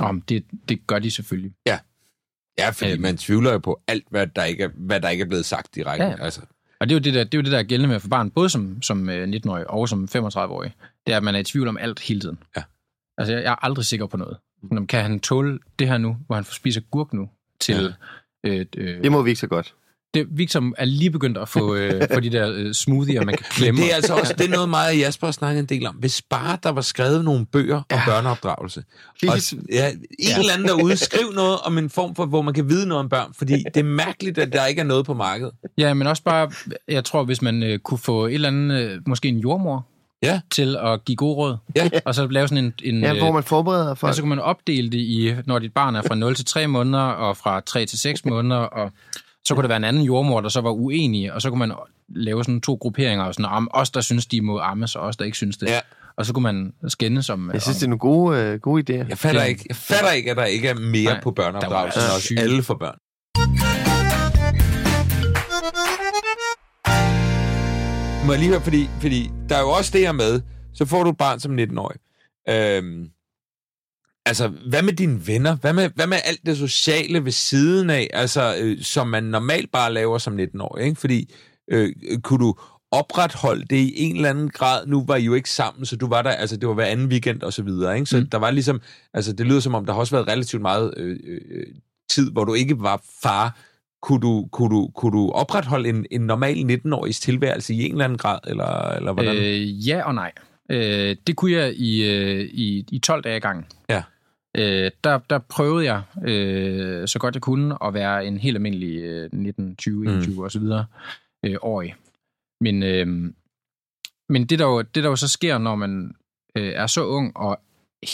[0.00, 1.52] om det, det gør de selvfølgelig.
[2.58, 3.02] Ja, fordi Øhm.
[3.02, 5.74] man tvivler jo på alt, hvad der ikke er, hvad der ikke er blevet sagt
[5.74, 6.04] direkte.
[6.04, 6.24] Ja, ja.
[6.24, 6.40] Altså,
[6.80, 8.08] Og det er jo det, der, det er, jo det, der er gældende med for
[8.08, 10.72] barn, både som, som øh, 19-årig og som 35-årig.
[11.06, 12.38] Det er, at man er i tvivl om alt hele tiden.
[12.56, 12.62] Ja.
[13.18, 14.36] Altså, jeg, jeg er aldrig sikker på noget.
[14.62, 17.94] Men Kan han tåle det her nu, hvor han spiser gurk nu, til...
[18.44, 18.50] Ja.
[18.50, 19.74] Øh, øh, Det må vi ikke så godt.
[20.16, 23.44] Det, Victor er lige begyndt at få, øh, få de der øh, smoothier, man kan
[23.48, 23.80] Men klemme.
[23.80, 25.94] det er altså også det er noget meget, Jasper snakker en del om.
[25.94, 28.02] Hvis bare der var skrevet nogle bøger om ja.
[28.06, 28.84] børneopdragelse.
[29.28, 29.38] Og,
[29.72, 32.88] ja, en eller anden derude, skriv noget om en form for, hvor man kan vide
[32.88, 33.34] noget om børn.
[33.38, 35.52] Fordi det er mærkeligt, at der ikke er noget på markedet.
[35.78, 36.50] Ja, men også bare,
[36.88, 39.86] jeg tror, hvis man øh, kunne få et eller andet, øh, måske en jordmor,
[40.22, 40.40] Ja.
[40.50, 41.56] til at give gode råd.
[41.76, 41.88] Ja.
[42.04, 42.74] Og så lave sådan en...
[42.84, 44.14] en Ja, hvor øh, man forbereder og folk.
[44.14, 46.98] så kan man opdele det i, når dit barn er fra 0 til 3 måneder,
[47.04, 48.92] og fra 3 til 6 måneder, og
[49.46, 51.72] så kunne der være en anden jordmor, der så var uenig, og så kunne man
[52.08, 55.16] lave sådan to grupperinger, og sådan, om os, der synes, de må ammes, og os,
[55.16, 55.66] der ikke synes det.
[55.68, 55.80] Ja.
[56.16, 57.50] Og så kunne man skændes om...
[57.52, 59.08] Jeg synes, om, det er nogle gode, øh, gode idéer.
[59.08, 62.00] Jeg fatter, er- ikke, jeg fatter ikke, at der ikke er mere Nej, på børneopdragelsen,
[62.00, 62.98] der var og også alle for børn.
[68.26, 70.40] Må jeg lige høre, fordi, fordi der er jo også det her med,
[70.74, 71.98] så får du et barn som 19-årig.
[72.48, 73.08] Øhm,
[74.26, 75.56] altså, hvad med dine venner?
[75.56, 79.72] Hvad med, hvad med alt det sociale ved siden af, altså, øh, som man normalt
[79.72, 80.84] bare laver som 19-årig?
[80.84, 81.00] Ikke?
[81.00, 81.34] Fordi,
[81.70, 82.54] øh, kunne du
[82.90, 84.86] opretholde det i en eller anden grad?
[84.86, 87.06] Nu var I jo ikke sammen, så du var der, altså det var hver anden
[87.06, 88.06] weekend og så videre, ikke?
[88.06, 88.26] Så Mm.
[88.26, 88.80] der var ligesom,
[89.14, 91.66] altså det lyder som om, der har også været relativt meget øh, øh,
[92.10, 93.58] tid, hvor du ikke var far.
[94.02, 96.54] Kunne du, kunne du, kunne du opretholde en, en normal
[96.84, 99.36] 19-årigs tilværelse i en eller anden grad, eller, eller hvordan?
[99.36, 100.32] Øh, ja og nej.
[100.70, 103.66] Øh, det kunne jeg i, øh, i, i 12 dage i gang.
[103.88, 104.02] Ja.
[104.56, 109.02] Øh, der, der prøvede jeg, øh, så godt jeg kunne, at være en helt almindelig
[109.02, 110.60] øh, 19, 20, 21 mm.
[110.60, 110.86] videre
[111.46, 111.94] øh, årig.
[112.60, 113.06] Men, øh,
[114.28, 116.14] men det, der jo, det, der jo så sker, når man
[116.56, 117.60] øh, er så ung, og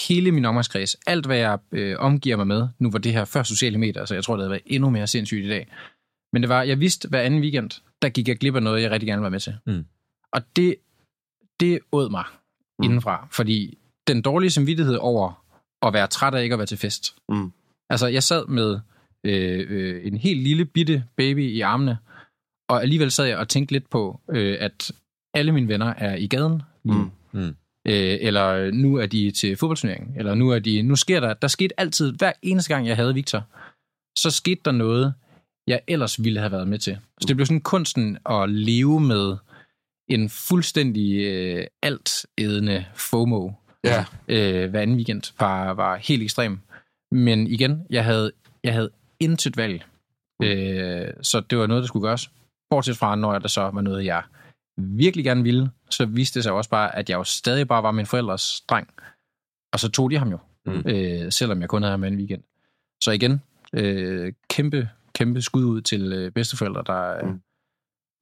[0.08, 3.42] hele min omgangskreds, alt hvad jeg øh, omgiver mig med, nu var det her før
[3.42, 5.68] sociale medier, så jeg tror, det havde været endnu mere sindssygt i dag.
[6.32, 7.70] Men det var, jeg vidste hver anden weekend,
[8.02, 9.54] der gik jeg glip af noget, jeg rigtig gerne være med til.
[9.66, 9.84] Mm.
[10.32, 10.76] Og det,
[11.60, 12.24] det åd mig
[12.78, 12.84] mm.
[12.84, 15.41] indenfra, fordi den dårlige samvittighed over
[15.82, 17.14] at være træt af ikke at være til fest.
[17.28, 17.52] Mm.
[17.90, 18.80] Altså, jeg sad med
[19.24, 21.98] øh, øh, en helt lille bitte baby i armene,
[22.68, 24.92] og alligevel sad jeg og tænkte lidt på, øh, at
[25.34, 26.62] alle mine venner er i gaden.
[26.84, 27.10] Mm.
[27.32, 27.54] Mm.
[27.88, 31.48] Øh, eller nu er de til fodboldturneringen, eller nu er de, nu sker der, der
[31.48, 33.44] skete altid, hver eneste gang jeg havde Victor,
[34.18, 35.14] så skete der noget,
[35.66, 36.98] jeg ellers ville have været med til.
[37.20, 39.36] Så det blev sådan kunsten at leve med
[40.08, 43.50] en fuldstændig øh, altædende FOMO,
[43.84, 44.04] Ja.
[44.28, 46.60] øh, hver anden weekend, var, var helt ekstrem.
[47.10, 48.32] Men igen, jeg havde,
[48.64, 49.84] jeg havde intet valg.
[50.42, 52.30] Øh, så det var noget, der skulle gøres.
[52.70, 54.22] Bortset fra, når der så var noget, jeg
[54.78, 57.90] virkelig gerne ville, så viste det sig også bare, at jeg jo stadig bare var
[57.90, 58.88] min forældres dreng.
[59.72, 60.82] Og så tog de ham jo, Mm.
[60.86, 62.42] øh, selvom jeg kun havde ham en weekend.
[63.02, 63.42] Så igen,
[63.74, 67.40] øh, kæmpe, kæmpe skud ud til øh, bedsteforældre, der, mm.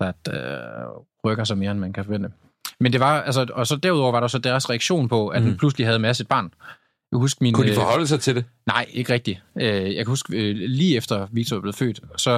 [0.00, 2.32] der, der rykker sig mere, end man kan forvente.
[2.80, 5.56] Men det var, altså, og så derudover var der så deres reaktion på, at mm.
[5.56, 6.44] pludselig havde masset et barn.
[6.44, 8.44] Jeg kan huske min, Kunne de øh, forholde sig til det?
[8.66, 9.42] Nej, ikke rigtigt.
[9.56, 12.30] Øh, Jeg kan huske, øh, lige efter Victor var blevet født, så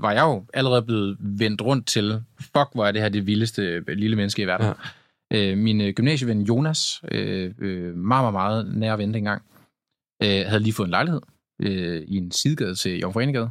[0.00, 3.94] var jeg jo allerede blevet vendt rundt til, fuck, hvor er det her det vildeste
[3.94, 4.66] lille menneske i verden.
[4.66, 5.54] Ja.
[5.54, 9.42] Min gymnasieven Jonas, meget, meget, meget nær ven dengang,
[10.22, 11.20] havde lige fået en lejlighed
[12.08, 13.50] i en sidegade til Jomfrenegade,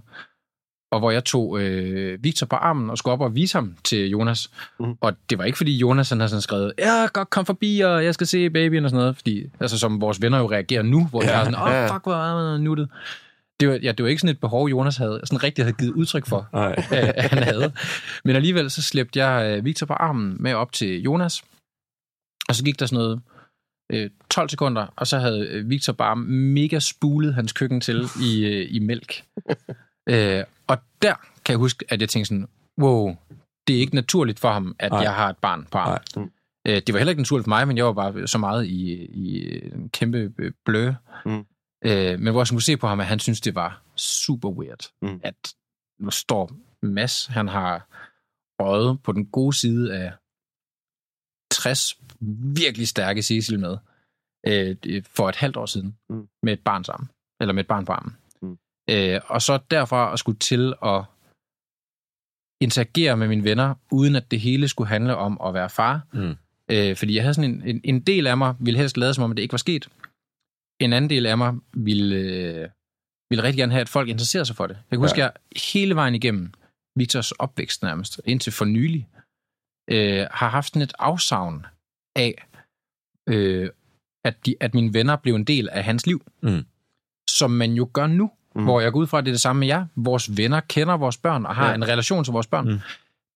[0.91, 4.09] og hvor jeg tog øh, Victor på armen og skulle op og vise ham til
[4.09, 4.51] Jonas.
[4.79, 4.95] Mm.
[5.01, 8.05] Og det var ikke, fordi Jonas han havde sådan skrevet, ja, godt kom forbi, og
[8.05, 9.15] jeg skal se babyen og sådan noget.
[9.15, 11.27] Fordi, altså som vores venner jo reagerer nu, hvor ja.
[11.27, 12.89] de er sådan, åh, oh, fuck, hvor er han nuttet.
[13.59, 15.93] Det var, ja, det var ikke sådan et behov, Jonas havde sådan rigtig havde givet
[15.93, 16.75] udtryk for, Nej.
[17.15, 17.71] at han havde.
[18.25, 21.43] Men alligevel så slæbte jeg øh, Victor på armen med op til Jonas.
[22.49, 23.21] Og så gik der sådan noget
[23.91, 28.45] øh, 12 sekunder, og så havde øh, Victor bare mega spulet hans køkken til i,
[28.45, 29.23] øh, i mælk.
[30.09, 32.47] øh, og der kan jeg huske, at jeg tænkte sådan,
[32.81, 33.15] wow,
[33.67, 34.97] det er ikke naturligt for ham, at Nej.
[34.99, 35.03] Nej.
[35.03, 36.31] jeg har et barn på armen.
[36.67, 39.05] Øh, det var heller ikke naturligt for mig, men jeg var bare så meget i,
[39.05, 40.91] i en kæmpe øh, blø.
[41.25, 41.45] Mm.
[41.85, 44.85] Øh, men hvor jeg skulle se på ham, at han synes det var super weird,
[45.01, 45.19] Mm.
[45.23, 45.53] at
[45.99, 46.51] nu står
[46.83, 47.87] Mads, han har
[48.63, 50.13] røget på den gode side af
[51.51, 51.99] 60
[52.55, 53.77] virkelig stærke Cecil med
[54.47, 56.27] øh, for et halvt år siden Mm.
[56.43, 57.09] med et barn sammen,
[57.41, 58.17] eller med et barn på armen.
[58.89, 61.03] Øh, og så derfra at skulle til at
[62.61, 66.01] interagere med mine venner, uden at det hele skulle handle om at være far.
[66.13, 66.35] Mm.
[66.71, 69.23] Øh, fordi jeg havde sådan en, en, en del af mig, ville helst lade som
[69.23, 69.89] om, at det ikke var sket.
[70.81, 72.69] En anden del af mig ville, øh,
[73.29, 74.75] ville rigtig gerne have, at folk interesserer sig for det.
[74.75, 75.25] Jeg kan huske, Ja.
[75.25, 75.31] ja.
[75.53, 76.51] jeg hele vejen igennem
[76.95, 79.07] Victors opvækst nærmest, indtil for nylig,
[79.89, 81.65] øh, har haft sådan et afsavn
[82.15, 82.47] af,
[83.29, 83.69] øh,
[84.25, 86.25] at, de, at mine venner blev en del af hans liv.
[86.41, 86.65] Mm.
[87.29, 88.61] Som man jo gør nu, Mm.
[88.61, 88.65] mm.
[88.65, 89.85] hvor jeg går ud fra, at det er det samme med jer.
[89.95, 91.69] Vores venner kender vores børn og har Ja.
[91.69, 91.75] ja.
[91.75, 92.65] en relation til vores børn.
[92.65, 92.71] Mm.
[92.73, 92.79] Mm.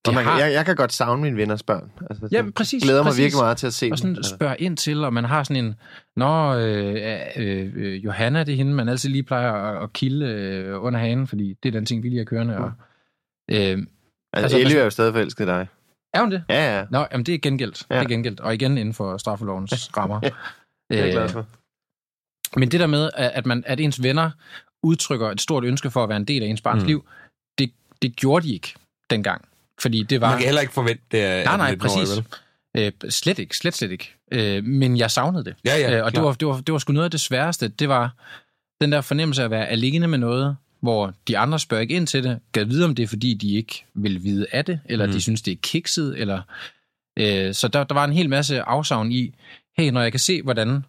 [0.07, 1.91] Og man, jeg, jeg kan godt savne mine venners børn.
[2.09, 3.22] Altså, Ja, det præcis, glæder mig præcis.
[3.24, 3.97] virkelig meget til at se og dem.
[3.97, 4.36] sådan Altså.
[4.36, 5.76] spørge ind til, og man har sådan en,
[6.16, 10.26] Nå, øh, øh, øh, Johanna, det er hende, man altid lige plejer at, at kilde
[10.26, 12.57] øh, under hanen, fordi det er den ting, vi lige har kørende.
[12.57, 12.72] Og,
[13.51, 13.86] øh, Altså,
[14.34, 15.68] altså, Ellie er jo stadig forelsket dig.
[16.14, 16.43] er hun det?
[16.49, 16.86] Ja, ja.
[16.91, 17.86] Nå, jamen det er gengældt.
[17.89, 17.95] Ja.
[17.95, 17.99] Ja.
[17.99, 18.39] Det er gengældt.
[18.39, 20.20] Og igen inden for straffelovens rammer.
[20.20, 20.32] Det
[20.99, 21.45] er jeg glad Øh, for.
[22.59, 24.32] Men det der med, at, man, at ens venner
[24.84, 26.88] udtrykker et stort ønske for at være en del af ens barns Mm.
[26.88, 27.06] liv,
[27.58, 27.72] det,
[28.02, 28.74] det gjorde de ikke
[29.10, 29.46] dengang.
[29.82, 30.30] Fordi det var...
[30.30, 32.16] Man kan heller ikke forvente det af Nej, nej, 19-årige, præcis.
[32.76, 32.86] vel?
[33.06, 34.16] Øh, slet ikke, slet, slet ikke.
[34.32, 35.56] Øh, men jeg savnede det.
[35.66, 37.68] Ja, ja, øh, og det var, det, var, det var sgu noget af det sværeste.
[37.68, 38.14] Det var
[38.82, 42.08] den der fornemmelse af at være alene med noget, hvor de andre spørger ikke ind
[42.08, 45.06] til det, kan vide, om det er, fordi de ikke vil vide af det, eller
[45.06, 45.12] mm.
[45.12, 46.42] de synes, det er kikset, eller...
[47.20, 49.34] Øh, så der, der var en hel masse afsavn i,
[49.78, 50.86] hey, når jeg kan se, hvordan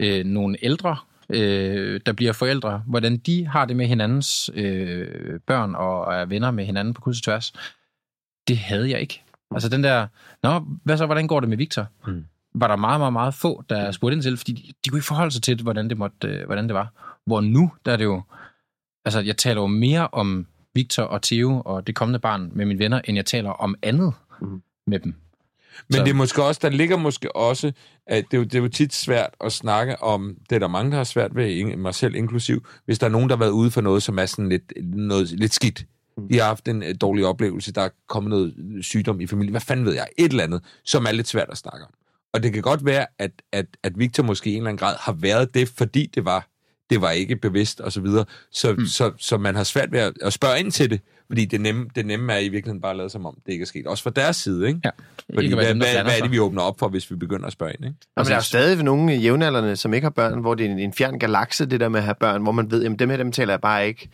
[0.00, 0.96] øh, nogle ældre,
[1.34, 6.50] øh, der bliver forældre, hvordan de har det med hinandens øh, børn og er venner
[6.50, 7.52] med hinanden på kryds og tværs,
[8.48, 9.22] det havde jeg ikke.
[9.50, 10.06] Altså den der,
[10.42, 11.86] nå, hvad så, hvordan går det med Victor?
[12.06, 12.24] Mm.
[12.54, 15.06] Var der meget, meget, meget få, der spurgte ind til, fordi de, de kunne ikke
[15.06, 16.92] forholde sig til, hvordan det, måtte, øh, hvordan det var.
[17.26, 18.22] Hvor nu, der er det jo,
[19.04, 22.78] altså jeg taler jo mere om Victor og Theo og det kommende barn med mine
[22.78, 24.62] venner, end jeg taler om andet Mhm.
[24.86, 25.14] med dem.
[25.88, 27.72] Men Så- det er måske også, der ligger måske også,
[28.06, 30.68] at det er, jo, det er jo tit svært at snakke om, det er der
[30.68, 33.50] mange, der har svært ved, mig selv inklusiv, hvis der er nogen, der har været
[33.50, 35.84] ude for noget, som er sådan lidt, noget, lidt skidt.
[36.30, 38.54] De har haft en øh, dårlig oplevelse, der er kommet noget
[38.84, 41.58] sygdom i familien, hvad fanden ved jeg, et eller andet, som er lidt svært at
[41.58, 41.92] snakke om.
[42.32, 44.96] Og det kan godt være, at, at, at Victor måske i en eller anden grad
[45.00, 46.48] har været det, fordi det var,
[46.90, 48.86] det var ikke bevidst og så videre, så, mm.
[48.86, 51.00] så, så man har svært ved at, at spørge ind til det,
[51.30, 53.62] fordi det nemme, det nemme er i virkeligheden bare at lade som om, det ikke
[53.62, 53.86] er sket.
[53.86, 54.80] Også fra deres side, ikke?
[54.84, 54.90] Ja.
[55.34, 57.52] Fordi Ikke hvad, hvad, hvad er det, vi åbner op for, hvis vi begynder at
[57.52, 57.84] spørge ind?
[57.84, 57.96] Ikke?
[58.16, 60.70] Og Altså, der er jo stadig nogle jævnaldrende, som ikke har børn, hvor det er
[60.70, 63.10] en, en fjern galakse, det der med at have børn, hvor man ved, jamen dem
[63.10, 64.08] her, dem taler jeg bare ikke,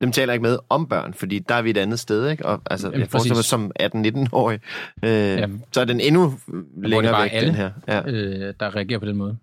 [0.00, 2.46] dem taler ikke med om børn, fordi der er vi et andet sted, ikke?
[2.46, 4.60] Og altså, Jamen, jeg forestiller mig som 18-19-årig,
[5.04, 5.64] øh, Jamen.
[5.72, 6.34] så er den endnu
[6.76, 7.48] længere væk, alle.
[7.48, 7.70] den her.
[7.88, 8.10] Ja.
[8.10, 9.36] øh, der reagerer på den måde.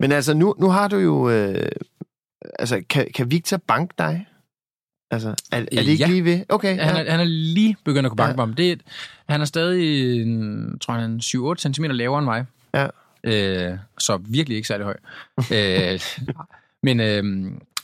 [0.00, 1.30] Men altså, nu, nu har du jo...
[1.30, 1.68] Øh,
[2.58, 4.26] altså, kan, kan Victor banke dig?
[5.10, 6.10] Altså, er, er det Øh, ikke ja.
[6.10, 6.40] lige ved?
[6.48, 6.82] Okay, Ja.
[6.82, 7.02] Han, ja.
[7.04, 8.36] er, han er lige begyndt at kunne banke Ja.
[8.36, 8.54] mig om.
[8.54, 8.76] Det er,
[9.28, 12.44] han er stadig, en, tror jeg, han er 7-8 cm lavere end mig.
[12.74, 12.86] Ja.
[13.24, 14.96] Øh, så virkelig ikke særlig høj.
[15.58, 16.00] øh,
[16.82, 17.24] men, øh,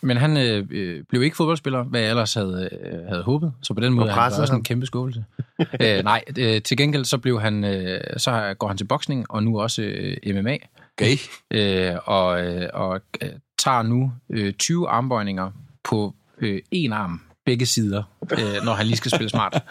[0.02, 3.52] men han øh, øh, blev ikke fodboldspiller, hvad jeg ellers havde, øh, havde håbet.
[3.62, 4.60] Så på den måde er han også ham.
[4.60, 5.24] en kæmpe skuffelse.
[5.82, 9.42] øh, nej, øh, til gengæld så blev han, øh, så går han til boksning, og
[9.42, 10.56] nu også øh, MMA.
[10.98, 11.16] Okay.
[11.50, 15.50] øh, og, øh, og øh, tager nu øh, 20 armbøjninger
[15.84, 19.54] på øh, en arm, begge sider, øh, når han lige skal spille smart.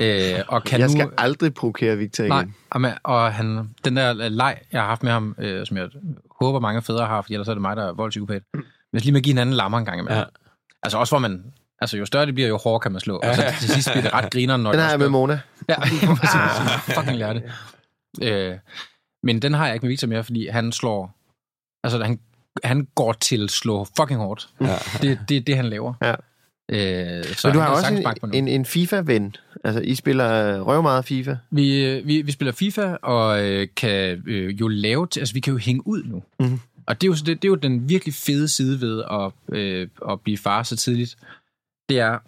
[0.00, 2.32] øh, og kan Jeg nu, skal aldrig provokere Victor igen.
[2.32, 5.66] Nej, og, man, og han, den der øh, leg, jeg har haft med ham, øh,
[5.66, 5.88] som jeg
[6.40, 8.42] håber mange fædre har, for ellers er det mig, der er voldspsykopat.
[8.90, 10.18] Hvis lige med at give hinanden lammer en gang imellem.
[10.18, 10.24] Ja.
[10.82, 11.44] Altså også hvor man,
[11.80, 13.16] altså jo større det bliver, jo hårdere kan man slå.
[13.16, 15.40] Og så til sidst bliver det ret grineren, når Den har jeg med Mona.
[15.68, 15.76] Ja,
[16.96, 17.42] fucking lære det.
[18.22, 18.58] Øh,
[19.22, 21.16] men den har jeg ikke med Victor mere, fordi han slår...
[21.84, 22.20] Altså, han,
[22.64, 24.48] han går til at slå fucking hårdt.
[24.60, 24.76] Ja.
[25.02, 25.94] Det er det, det, han laver.
[26.02, 26.14] Ja.
[26.72, 29.36] Øh, så Men du har også en, en, en FIFA-ven.
[29.64, 31.36] Altså, I spiller øh, røv meget FIFA.
[31.50, 35.06] Vi, øh, vi, vi spiller FIFA, og øh, kan øh, jo lave...
[35.06, 36.22] Til, altså, vi kan jo hænge ud nu.
[36.40, 36.60] Mhm.
[36.86, 39.88] Og det er, jo, det, det er jo den virkelig fede side ved at, øh,
[40.10, 41.16] at blive far så tidligt.
[41.88, 42.18] Det er,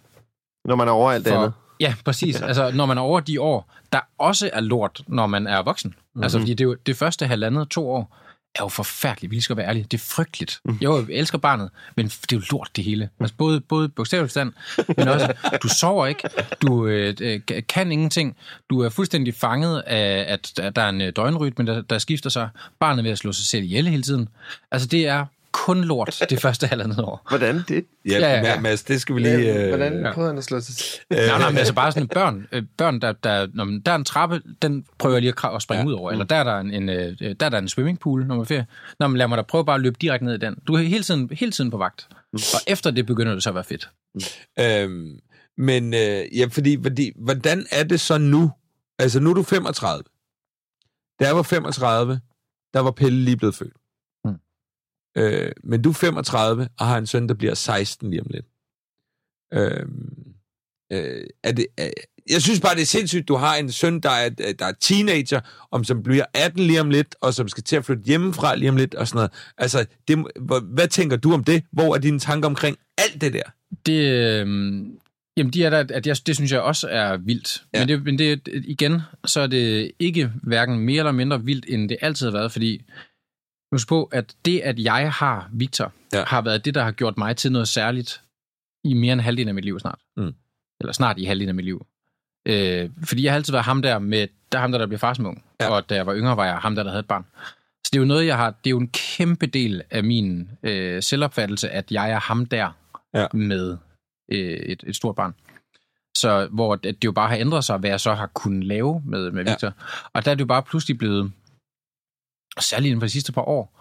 [0.67, 1.53] Når man er over alt for, andet.
[1.79, 2.41] Ja, præcis.
[2.49, 5.89] Altså, når man er over de år, der også er lort, når man er voksen.
[5.89, 6.23] Mm-hmm.
[6.23, 8.17] Altså, fordi det, er jo, det første halvandet, to år,
[8.55, 9.31] er jo forfærdeligt.
[9.31, 9.83] Vi skal være ærlige.
[9.91, 10.59] Det er frygteligt.
[10.81, 13.09] Jo, jeg elsker barnet, men det er jo lort det hele.
[13.19, 14.53] Altså, både, både bogstaveligt stand,
[14.97, 15.33] men også,
[15.63, 16.29] du sover ikke,
[16.61, 18.37] du øh, øh, kan ingenting,
[18.69, 22.49] du er fuldstændig fanget af, at der er en øh, døgnrytme, der, der skifter sig.
[22.79, 24.29] Barnet er ved at slå sig selv ihjel hele tiden.
[24.71, 27.25] Altså, det er kun lort det første halvandet år.
[27.29, 27.85] Hvordan det?
[28.05, 28.53] Ja, Ja, ja, ja, ja.
[28.53, 28.59] ja.
[28.59, 29.63] Mads, det skal vi lige...
[29.63, 30.13] Øh, Hvordan ja.
[30.13, 30.75] prøver han at slå sig?
[31.09, 33.95] Nej, nej, men altså bare sådan børn, øh, børn der, der, når man, der er
[33.95, 35.83] en trappe, den prøver jeg lige at, at springe Ja.
[35.83, 35.87] ja.
[35.87, 36.11] ud over.
[36.11, 38.45] Eller der er der en, en, øh, der er der en swimmingpool, når man er
[38.45, 38.65] ferie.
[38.99, 40.55] Nå, men lad mig da prøve bare at løbe direkte ned i den.
[40.67, 42.07] Du er hele tiden, hele tiden på vagt.
[42.33, 43.89] Og efter det begynder det så at være fedt.
[44.59, 45.19] Øhm,
[45.57, 48.51] men øh, ja, fordi, fordi, hvordan er det så nu?
[48.99, 50.03] Altså, nu er du 35.
[51.19, 52.19] Da jeg var 35,
[52.73, 53.73] der var Pelle lige blevet født.
[55.17, 58.45] Øh, men du er 35 og har en søn, der bliver 16 lige om lidt.
[59.53, 60.33] Øhm,
[60.93, 61.89] øh, er det, er,
[62.29, 65.39] jeg synes bare, det er sindssygt, du har en søn, der er, der er teenager,
[65.71, 68.69] om som bliver 18 lige om lidt, og som skal til at flytte hjemmefra lige
[68.69, 69.31] om lidt, og sådan noget.
[69.57, 71.63] Altså, det, hvor- hvad tænker du om det?
[71.71, 73.43] Hvor er dine tanker omkring alt det der?
[73.85, 74.47] Det, øh,
[75.37, 77.63] jamen, de er der, at jeg, det synes jeg også er vildt.
[77.73, 77.79] Ja.
[77.79, 81.89] Men, det, men det, igen, så er det ikke hverken mere eller mindre vildt, end
[81.89, 82.81] det altid har været, fordi
[83.73, 86.23] husk på, at det, at jeg har Victor, Ja.
[86.27, 88.21] har været det, der har gjort mig til noget særligt
[88.83, 89.99] i mere end halvdelen af mit liv snart.
[90.17, 90.33] Mm.
[90.79, 91.85] Eller snart i halvdelen af mit liv.
[92.47, 94.99] Øh, fordi jeg har altid været ham der med, der er ham der, der bliver
[94.99, 95.43] farsmung.
[95.61, 95.69] Ja.
[95.69, 97.25] Og da jeg var yngre, var jeg ham der, der havde et barn.
[97.85, 100.49] Så det er jo noget, jeg har, det er jo en kæmpe del af min
[100.63, 102.69] øh, selvopfattelse, at jeg er ham der
[103.15, 103.27] Ja.
[103.33, 103.77] med
[104.31, 105.33] øh, et, et stort barn.
[106.17, 109.01] Så hvor det, det jo bare har ændret sig, hvad jeg så har kunnet lave
[109.05, 109.43] med, med.
[109.43, 109.67] Victor.
[109.67, 109.71] Ja.
[110.13, 111.31] Og der er det jo bare pludselig blevet,
[112.59, 113.79] særligt inden for de sidste par år,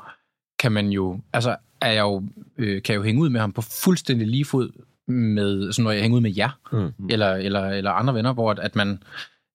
[0.58, 2.22] kan man jo, altså er jeg jo,
[2.58, 4.70] øh, kan jeg jo hænge ud med ham på fuldstændig lige fod
[5.08, 7.08] med, sådan når jeg hænger ud med jer, Mm.
[7.10, 9.02] eller, eller, eller andre venner, hvor at, at man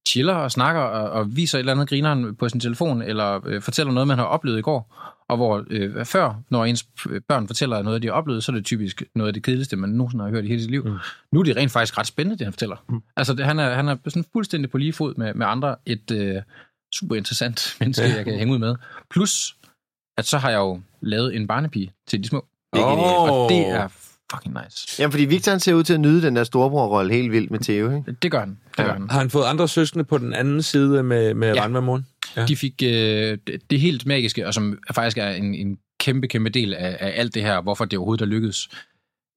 [0.09, 3.61] chiller og snakker og, og viser et eller andet grineren på sin telefon, eller øh,
[3.61, 4.93] fortæller noget, man har oplevet i går.
[5.29, 6.87] Og hvor øh, før, når ens
[7.27, 9.89] børn fortæller noget, de har oplevet, så er det typisk noget af det kedeligste, man
[9.89, 10.87] nogensinde har hørt i hele sit liv.
[10.87, 10.97] Mm.
[11.31, 12.75] Nu er det rent faktisk ret spændende, det han fortæller.
[12.89, 13.01] Mm.
[13.17, 15.75] Altså, det, han, er, han er sådan fuldstændig på lige fod med, med andre.
[15.85, 16.41] Et øh,
[16.95, 18.15] super interessant menneske, ja.
[18.15, 18.75] jeg kan hænge ud med.
[19.09, 19.55] Plus,
[20.17, 22.45] at så har jeg jo lavet en barnepige til de små.
[22.73, 22.83] Åh.
[23.31, 23.87] Og det er
[24.31, 25.01] fucking nice.
[25.01, 27.59] Jamen, fordi Victor han ser ud til at nyde den der storebror-rolle helt vildt med
[27.59, 28.15] Theo, ikke?
[28.21, 28.57] Det gør han.
[28.77, 29.09] Det gør han.
[29.09, 31.55] Har han fået andre søskende på den anden side med, med Ja.
[31.55, 31.63] ja.
[31.63, 32.05] Randvamoren?
[32.35, 32.45] Ja.
[32.45, 33.37] De fik øh,
[33.69, 37.33] det, helt magiske, og som faktisk er en, en kæmpe, kæmpe del af, af alt
[37.33, 38.69] det her, hvorfor det overhovedet er lykkedes.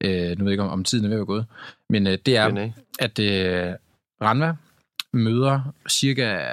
[0.03, 1.45] Øh, nu ved jeg ikke, om, om tiden er ved at være gået.
[1.89, 2.73] Men øh, det er, ikke?
[2.99, 3.73] at øh,
[4.21, 4.53] Ranva
[5.13, 6.45] møder cirka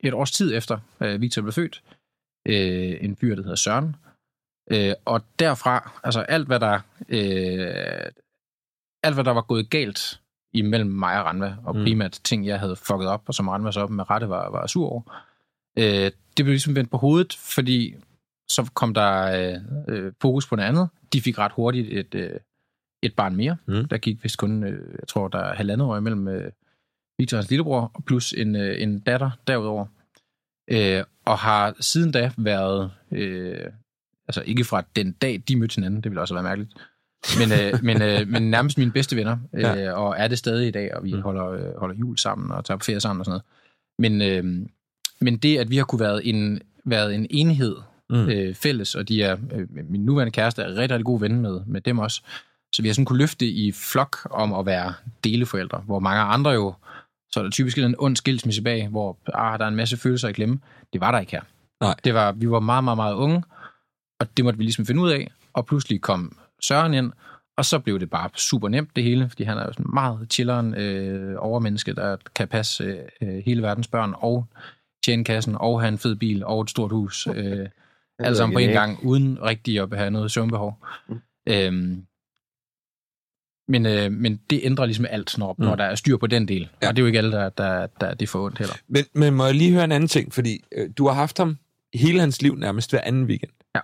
[0.00, 1.82] et års tid efter øh, Victor blev født,
[2.48, 3.96] øh, en fyr, der hedder Søren.
[4.70, 6.74] Øh, og derfra, altså alt hvad der
[7.08, 8.10] øh,
[9.02, 10.20] alt hvad der var gået galt
[10.52, 11.82] imellem mig og Ranva, og Mm.
[11.82, 14.88] primært ting, jeg havde fucket op, og som Ranva så med rette var, var sur
[14.88, 15.22] over,
[15.78, 15.84] øh,
[16.36, 17.94] det blev ligesom vendt på hovedet, fordi
[18.50, 19.22] så kom der
[19.54, 20.88] øh, øh, fokus på noget andet.
[21.12, 22.40] De fik ret hurtigt et, øh,
[23.02, 23.56] et barn mere.
[23.66, 23.88] Mm.
[23.88, 26.52] Der gik vist kun, øh, jeg tror, der er halvandet år imellem øh,
[27.18, 29.86] Victor hans lillebror, plus en, øh, en datter derudover.
[30.70, 33.58] Øh, og har siden da været, øh,
[34.28, 36.72] altså ikke fra den dag, de mødte hinanden, det ville også være mærkeligt,
[37.38, 39.92] men, øh, men, øh, men nærmest mine bedste venner, øh, Ja.
[39.92, 41.20] og er det stadig i dag, og vi Mm.
[41.22, 43.40] holder, øh, holder jul sammen og tager på ferie sammen og sådan
[43.98, 44.20] noget.
[44.20, 44.66] Men, øh,
[45.20, 47.76] men det, at vi har kunne været en, været en enhed
[48.10, 48.28] Mm.
[48.28, 51.60] øh, fælles, og de er, øh, min nuværende kæreste er rigtig, rigtig god ven med,
[51.66, 52.22] med dem også.
[52.74, 54.94] Så vi har sådan kunne løfte i flok om at være
[55.24, 56.74] deleforældre, hvor mange andre jo,
[57.34, 60.28] så er der typisk en ond skilsmisse bag, hvor ah, der er en masse følelser
[60.28, 60.58] i klemme.
[60.92, 61.42] Det var der ikke her.
[61.80, 61.94] Nej.
[62.04, 63.42] Det var, vi var meget, meget, meget unge,
[64.20, 67.12] og det måtte vi ligesom finde ud af, og pludselig kom Søren ind,
[67.56, 70.26] og så blev det bare super nemt det hele, fordi han er jo sådan meget
[70.32, 74.46] chilleren øh, overmenneske, der kan passe øh, hele verdens børn, og
[75.04, 77.26] tjene kassen, og have en fed bil, og et stort hus.
[77.34, 77.68] Øh,
[78.26, 80.86] alle sammen på en gang, uden rigtig at have noget søvnbehov.
[81.08, 81.20] Mm.
[81.48, 82.06] Øhm,
[83.68, 85.64] men, øh, men det ændrer ligesom alt, når, mm.
[85.64, 86.68] når der er styr på den del.
[86.82, 86.88] Ja.
[86.88, 88.74] Og det er jo ikke alle, der, der, der det for ondt heller.
[88.88, 91.56] Men, men må jeg lige høre en anden ting, fordi øh, du har haft ham
[91.94, 93.52] hele hans liv nærmest hver anden weekend.
[93.74, 93.80] Ja.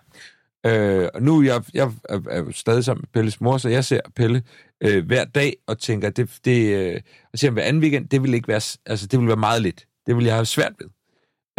[0.67, 4.01] Øh, og nu jeg, jeg er, jo stadig sammen med Pelles mor, så jeg ser
[4.17, 4.43] Pelle
[4.81, 7.01] øh, hver dag og tænker, det, det, øh,
[7.33, 9.63] at se ham hver anden weekend, det vil ikke være, altså det vil være meget
[9.63, 9.87] lidt.
[10.07, 10.89] Det vil jeg have svært ved.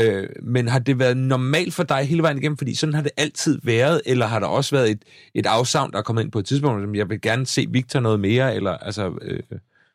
[0.03, 2.57] Øh, men har det været normalt for dig hele vejen igennem?
[2.57, 5.01] Fordi sådan har det altid været, eller har der også været et,
[5.33, 7.99] et afsavn, der er kommet ind på et tidspunkt, som jeg vil gerne se Victor
[7.99, 9.13] noget mere, eller altså...
[9.21, 9.39] Øh,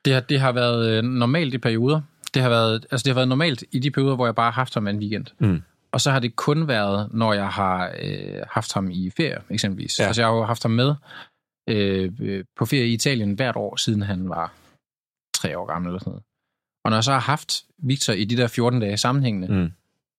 [0.05, 2.01] Det har, det har været øh, normalt i perioder.
[2.35, 4.61] Det har, været, altså det har været normalt i de perioder, hvor jeg bare har
[4.61, 5.27] haft ham en weekend.
[5.39, 5.63] Mm.
[5.93, 9.99] Og så har det kun været, når jeg har øh, haft ham i ferie, eksempelvis.
[10.01, 10.05] Ja.
[10.07, 10.95] Altså jeg har jo haft ham med
[11.69, 14.53] øh, på ferie i Italien hvert år, siden han var
[15.35, 16.23] tre år gammel eller sådan noget.
[16.85, 19.71] Og når jeg så har haft Victor i de der 14 dage sammenhængende, Mm.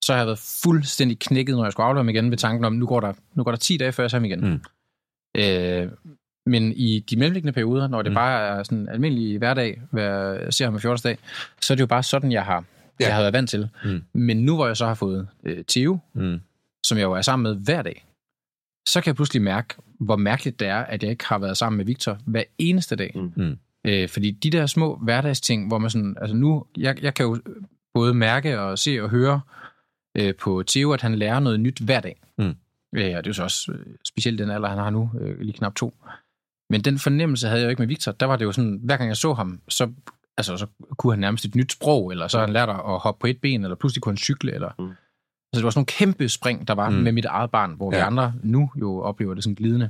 [0.08, 2.74] Så har jeg været fuldstændig knækket, når jeg skulle aflevere ham igen, ved tanken om,
[2.74, 4.50] nu går der, nu går der 10 dage, før jeg ser ham igen.
[4.50, 4.60] Mm.
[5.42, 5.92] Øh,
[6.46, 8.16] men i de mellemliggende perioder, når det Mm.
[8.16, 11.04] bare er sådan en almindelig hverdag, hver, jeg ser ham hver 14.
[11.10, 11.18] dag,
[11.62, 12.64] så er det jo bare sådan, jeg har,
[13.00, 13.06] Ja.
[13.06, 13.70] jeg har været vant til.
[13.86, 14.04] Mm.
[14.14, 16.40] Men nu, hvor jeg så har fået øh, Theo, Mm.
[16.86, 18.06] som jeg jo er sammen med hver dag,
[18.88, 21.78] så kan jeg pludselig mærke, hvor mærkeligt det er, at jeg ikke har været sammen
[21.78, 23.12] med Victor hver eneste dag.
[23.16, 23.32] Mm.
[23.36, 23.58] Mm.
[23.88, 27.38] Øh, fordi de der små hverdagsting, hvor man sådan, altså nu, jeg, jeg kan jo
[27.94, 29.42] både mærke og se og høre øh,
[30.40, 32.22] på Theo, at han lærer noget nyt hver dag.
[32.38, 32.44] Mm.
[32.46, 32.54] Øh,
[32.96, 35.54] og det er jo så også øh, specielt den alder, han har nu, øh, lige
[35.54, 35.94] knap to.
[36.70, 38.12] Men den fornemmelse havde jeg jo ikke med Victor.
[38.12, 39.92] Der var det jo sådan, hver gang jeg så ham, så,
[40.38, 43.28] altså, så kunne han nærmest et nyt sprog, eller så han lært at hoppe på
[43.28, 44.70] et ben, eller pludselig kunne han cykle, eller...
[44.80, 44.86] Mm.
[44.86, 44.92] Mm.
[45.54, 46.96] Så det var sådan nogle kæmpe spring, der var Mm.
[46.96, 47.02] mm.
[47.04, 47.98] med mit eget barn, hvor ja.
[47.98, 48.04] Ja.
[48.04, 49.90] vi andre nu jo oplever det sådan glidende.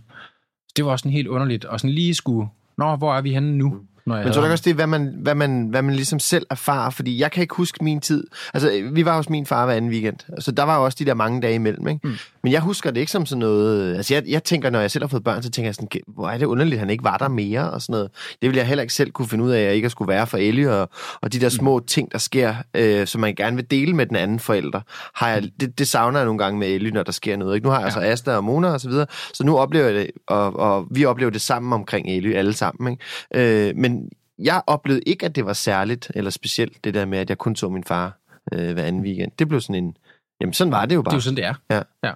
[0.75, 3.57] Det var også sådan helt underligt, og sådan lige skulle, nå, hvor er vi henne
[3.57, 3.80] nu?
[4.07, 4.51] Når jeg Men ikke ham?
[4.51, 6.89] også, det er, hvad man, hvad, man, hvad man ligesom selv erfarer?
[6.89, 8.23] Fordi jeg kan ikke huske min tid.
[8.53, 11.05] Altså, vi var hos min far hver anden weekend, så der var jo også de
[11.05, 12.07] der mange dage imellem, ikke?
[12.07, 12.13] Mm.
[12.43, 13.95] Men jeg husker det ikke som sådan noget...
[13.95, 16.13] Altså, jeg, jeg tænker, når jeg selv har fået børn, så tænker jeg sådan, "Ge-
[16.13, 18.09] hvor er det underligt, at han ikke var der mere og sådan noget.
[18.41, 20.27] Det ville jeg heller ikke selv kunne finde ud af, at jeg ikke skulle være
[20.27, 20.89] for Ellie, og,
[21.21, 24.15] og de der små ting, der sker, øh, som man gerne vil dele med den
[24.15, 24.81] anden forælder,
[25.15, 27.55] har jeg, det, det savner jeg nogle gange med Ellie, når der sker noget.
[27.55, 27.65] Ikke?
[27.67, 30.07] Nu har jeg altså Asta og Mona og så videre, så nu oplever jeg det,
[30.27, 32.91] og, og vi oplever det sammen omkring Ellie, alle sammen.
[33.33, 33.69] Ikke?
[33.69, 33.96] Øh, men
[34.39, 37.55] jeg oplevede ikke, at det var særligt eller specielt, det der med, at jeg kun
[37.55, 38.17] så min far
[38.53, 39.31] øh, hver anden weekend.
[39.39, 39.97] Det blev sådan en...
[40.41, 41.15] Jamen, sådan var det jo Det er bare.
[41.15, 41.53] jo sådan, det er.
[41.69, 41.81] Ja.
[42.03, 42.13] ja.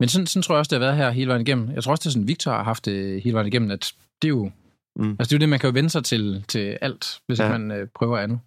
[0.00, 1.70] Men sådan, sådan tror jeg også, det har været her hele vejen igennem.
[1.70, 3.92] Jeg tror også, det er sådan, Victor har haft det hele vejen igennem, at
[4.22, 4.50] det er jo...
[4.96, 5.10] Mm.
[5.10, 7.58] Altså, det er jo det, man kan jo vende sig til, til alt, hvis Ja.
[7.58, 8.40] man øh, prøver andet.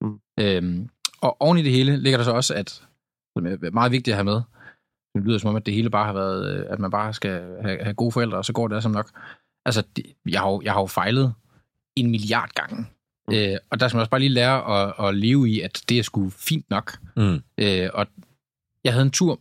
[0.00, 0.18] Mm.
[0.40, 0.88] Øhm,
[1.20, 2.70] og oven i det hele ligger der så også, at
[3.36, 4.40] som er meget vigtigt at have med,
[5.14, 7.30] det lyder som om, at det hele bare har været, øh, at man bare skal
[7.62, 9.10] have, have gode forældre, og så går det altså nok.
[9.66, 9.82] Altså,
[10.28, 11.34] jeg, har jo, jeg har jo fejlet
[11.96, 12.86] en milliard gange
[13.28, 13.34] Mm.
[13.34, 15.98] Øh, og der skal man også bare lige lære at, at leve i, at det
[15.98, 16.98] er sgu fint nok.
[17.16, 17.42] Mm.
[17.58, 18.06] Øh, og
[18.84, 19.40] jeg havde en tur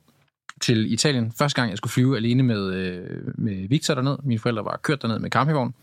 [0.62, 1.32] til Italien.
[1.32, 4.18] Første gang, jeg skulle flyve alene med, øh, med Victor derned.
[4.24, 5.74] Mine forældre var kørt derned med campingvogn.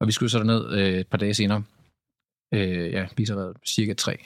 [0.00, 1.62] Og vi skulle så derned øh, et par dage senere.
[2.54, 4.18] Øh, ja, Victor var cirka tre.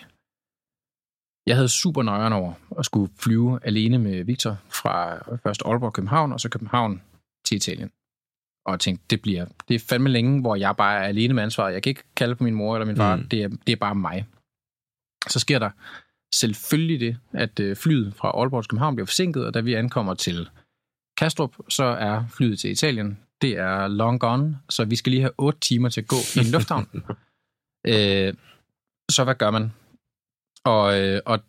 [1.46, 6.32] Jeg havde super nøjeren over at skulle flyve alene med Victor fra først Aalborg København,
[6.32, 7.02] og så København
[7.46, 7.90] til Italien.
[8.66, 11.72] Og tænkte, det bliver det er fandme længe, hvor jeg bare er alene med ansvaret.
[11.72, 13.16] Jeg kan ikke kalde på min mor eller min far.
[13.16, 13.28] Mm.
[13.28, 14.26] Det, er, det er bare mig.
[15.28, 15.70] Så sker der
[16.34, 20.14] selvfølgelig det, at øh, flyet fra Aalborg til København bliver forsinket, og da vi ankommer
[20.14, 20.48] til
[21.16, 23.18] Kastrup, så er flyet til Italien.
[23.42, 26.38] Det er long gone, så vi skal lige have otte timer til at gå i
[26.38, 26.88] en lufthavn.
[27.86, 28.34] øh,
[29.10, 29.72] så hvad gør man?
[30.64, 31.40] Og, øh, og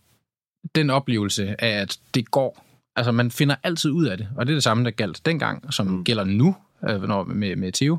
[0.76, 4.54] den oplevelse af, at det går, altså man finder altid ud af det, og det
[4.54, 6.04] er det samme, der galt dengang, som mm.
[6.04, 6.56] gælder nu
[6.90, 7.98] øh, når, med, med Theo.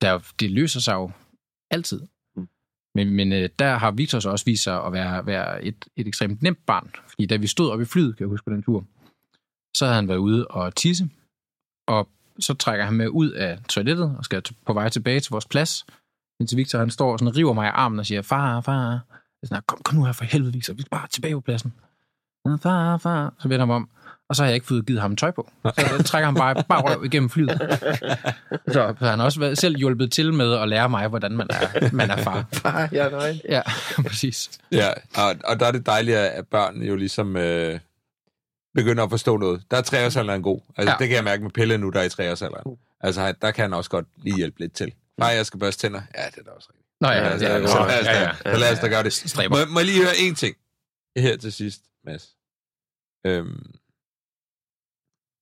[0.00, 1.10] Der, det løser sig jo
[1.70, 2.00] altid.
[2.36, 2.48] Mm.
[2.94, 6.08] Men, men øh, der har Victor så også vist sig at være, være et, et
[6.08, 6.90] ekstremt nemt barn.
[7.08, 8.84] Fordi da vi stod oppe i flyet, kan jeg huske på den tur,
[9.76, 11.10] så havde han været ude og tisse,
[11.86, 12.08] og
[12.40, 15.86] så trækker han med ud af toilettet og skal på vej tilbage til vores plads,
[16.40, 18.90] indtil Victor han står og sådan river mig i armen og siger, far, far.
[18.90, 19.00] Jeg
[19.42, 21.72] er sådan, kom, kom nu her for helvede, Victor, vi skal bare tilbage på pladsen.
[22.46, 23.34] "Ja, Far, far.
[23.38, 23.90] Så vender mig om,
[24.32, 25.50] og så har jeg ikke fået givet ham tøj på.
[25.64, 27.78] Så der trækker han bare, bare røv igennem flyet.
[28.68, 31.90] Så han har også været, selv hjulpet til med at lære mig, hvordan man er,
[31.92, 32.44] man er far.
[32.62, 33.40] Far, jeg er nøgen.
[33.48, 33.62] Ja,
[34.08, 34.50] præcis.
[34.72, 37.80] Ja, og, og der er det dejligt, at børn jo ligesom øh,
[38.74, 39.62] begynder at forstå noget.
[39.70, 40.60] Der er treårsalderen god.
[40.76, 40.90] Altså, ja.
[40.90, 40.96] Ja.
[40.98, 42.76] det kan jeg mærke med Pelle nu, der er i treårsalderen.
[43.00, 44.92] Altså, der kan han også godt lige hjælpe lidt til.
[45.18, 46.00] Nej, jeg skal børste tænder.
[46.18, 46.86] Ja, det er da også rigtigt.
[47.00, 48.54] Nå ja, Ja, ja, så, ja, så, ja, lad os da- ja, ja.
[48.54, 49.12] så lad os da gøre det.
[49.12, 49.66] Stræber.
[49.66, 50.56] Må, må jeg lige høre en ting
[51.16, 52.28] her til sidst, Mads?
[53.26, 53.70] Øhm,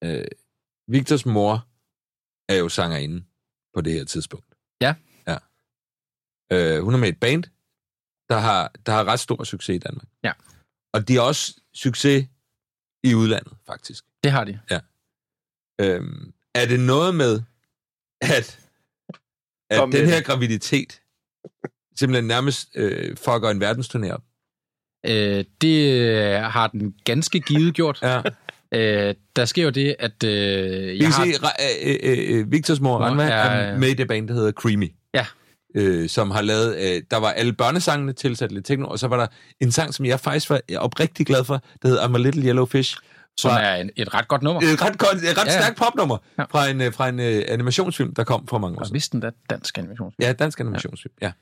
[0.05, 0.25] øh,
[0.89, 1.67] Victors mor
[2.49, 3.25] er jo sangerinde
[3.75, 4.55] på det her tidspunkt.
[4.81, 4.95] Ja.
[5.27, 5.37] Ja.
[6.53, 7.45] Øh, hun er med i et band,
[8.29, 10.07] der har, der har ret stor succes i Danmark.
[10.25, 10.33] Ja.
[10.93, 12.29] Og de har også succes
[13.05, 14.05] i udlandet, faktisk.
[14.25, 14.61] Det har de.
[15.81, 17.43] Øhm, er det noget med,
[18.21, 18.61] at,
[19.71, 20.15] at Kom med den det.
[20.15, 21.03] her graviditet
[21.99, 24.25] simpelthen nærmest øh, fucker en verdensturné op?
[25.07, 27.99] Øh, det øh, har den ganske givet gjort.
[28.03, 28.23] Ja.
[28.75, 31.25] Øh, der sker jo det, at øh, Vi jeg kan har...
[31.25, 31.31] se,
[31.87, 31.97] øh,
[32.31, 34.93] øh, øh, Victors mor, Ranva, er, er- med i det band, der hedder Creamy.
[35.15, 35.27] Ja.
[35.75, 39.17] Øh, som har lavet, øh, der var alle børnesangene tilsat lidt techno, og så var
[39.17, 39.27] der
[39.61, 42.67] en sang, som jeg faktisk var oprigtig glad for, der hedder I'm a Little Yellow
[42.67, 42.97] Fish.
[43.39, 44.61] som fra- er en, et ret godt nummer.
[44.63, 45.61] Et ret, godt, et ret Ja.
[45.61, 46.43] stærkt popnummer Ja.
[46.43, 48.95] fra en, øh, fra en øh, animationsfilm, der kom for mange år Og siden.
[48.95, 50.13] vidste den da dansk animation.
[50.21, 51.15] Ja, dansk animationsfilm.
[51.23, 51.33] Ja.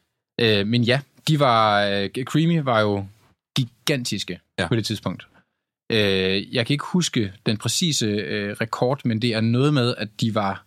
[0.40, 1.82] Øh, men ja, de var...
[1.84, 3.04] Øh, Creamy var jo
[3.56, 4.62] gigantiske Ja.
[4.62, 4.68] ja.
[4.68, 5.26] på det tidspunkt.
[5.92, 10.08] Øh, jeg kan ikke huske den præcise øh, rekord, men det er noget med, at
[10.20, 10.64] de var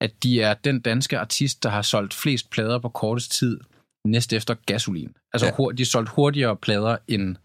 [0.00, 3.60] at de er den danske artist, der har solgt flest plader på kortest tid,
[4.04, 5.14] næst efter gasolin.
[5.32, 5.52] Altså, Ja.
[5.54, 7.36] hurtigt, de har solgt hurtigere plader end,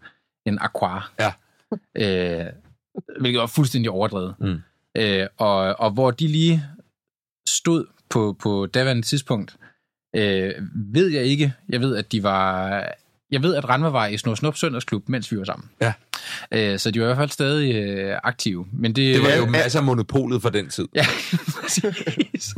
[0.46, 1.00] end Aqua.
[1.20, 1.32] Ja.
[1.96, 2.52] Øh,
[3.20, 4.34] hvilket var fuldstændig overdrevet.
[4.40, 4.60] Mm.
[4.96, 6.62] Øh, og, og hvor de lige
[7.48, 9.56] stod på, på daværende tidspunkt,
[10.16, 11.52] øh, ved jeg ikke.
[11.68, 12.70] Jeg ved, at de var...
[13.34, 15.68] Jeg ved, at Ranva var i Snor Snup Søndagsklub, mens vi var sammen.
[15.80, 15.92] Ja.
[16.52, 18.66] Øh, så de var i hvert fald stadig øh, aktive.
[18.72, 20.88] Men det, Det var jo øh, masser af monopolet for den tid.
[20.94, 21.04] Ja,
[21.62, 22.54] præcis.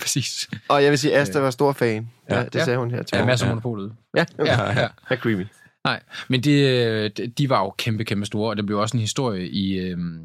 [0.00, 0.48] præcis.
[0.68, 2.08] Og jeg vil sige, Asta var stor fan.
[2.30, 2.44] Ja, Ja.
[2.44, 3.54] det sagde hun her til Ja, masser af Ja.
[3.54, 3.92] monopolet.
[4.16, 4.88] Ja, Ja, ja.
[5.10, 5.16] ja.
[5.16, 5.46] creamy.
[5.84, 9.00] Nej, men det, de- de var jo kæmpe, kæmpe store, og det blev også en
[9.00, 10.18] historie i, øhm,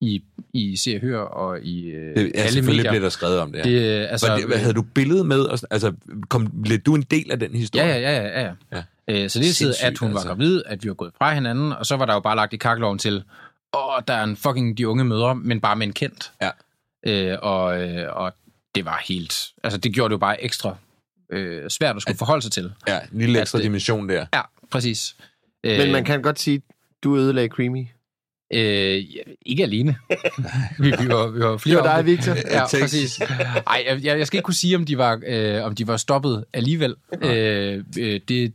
[0.00, 0.22] i,
[0.54, 2.92] i Se og Hør og i øh, Det, ja, alle selvfølgelig medier.
[2.92, 3.58] blev der skrevet om det.
[3.58, 3.62] Ja.
[3.70, 5.40] Det, øh, altså, hvad, havde du billede med?
[5.40, 5.92] Og Altså,
[6.28, 7.86] kom, blev du en del af den historie?
[7.86, 8.46] Ja, ja, ja, ja.
[8.46, 8.52] ja.
[8.76, 8.82] Ja.
[9.10, 10.28] Øh, så det er tid, at hun var altså.
[10.28, 12.56] gravid, at vi var gået fra hinanden, og så var der jo bare lagt i
[12.56, 13.22] kakkeloven til,
[13.76, 16.32] åh, der er en fucking de unge mødre, men bare med en kendt.
[16.42, 16.50] Ja.
[17.06, 18.32] Øh, og, øh, og
[18.74, 19.34] det var helt...
[19.64, 20.76] Altså, det gjorde det jo bare ekstra
[21.32, 22.72] øh, svært at skulle forholde sig til.
[22.88, 24.26] Ja, en lille At ekstra det- dimension der.
[24.34, 24.40] Ja,
[24.70, 25.16] præcis.
[25.64, 26.62] Øh, Men man kan godt sige,
[27.04, 27.86] du ødelagde creamy.
[28.52, 29.96] Øh, ja, ikke alene.
[30.78, 32.34] vi, vi, var, vi var flere Det var dig, Victor.
[32.50, 33.18] Ja, præcis.
[33.66, 35.96] Ej, jeg, jeg jeg skal ikke kunne sige, om de var, øh, om de var
[35.96, 36.94] stoppet alligevel.
[37.22, 38.52] Øh, øh, det,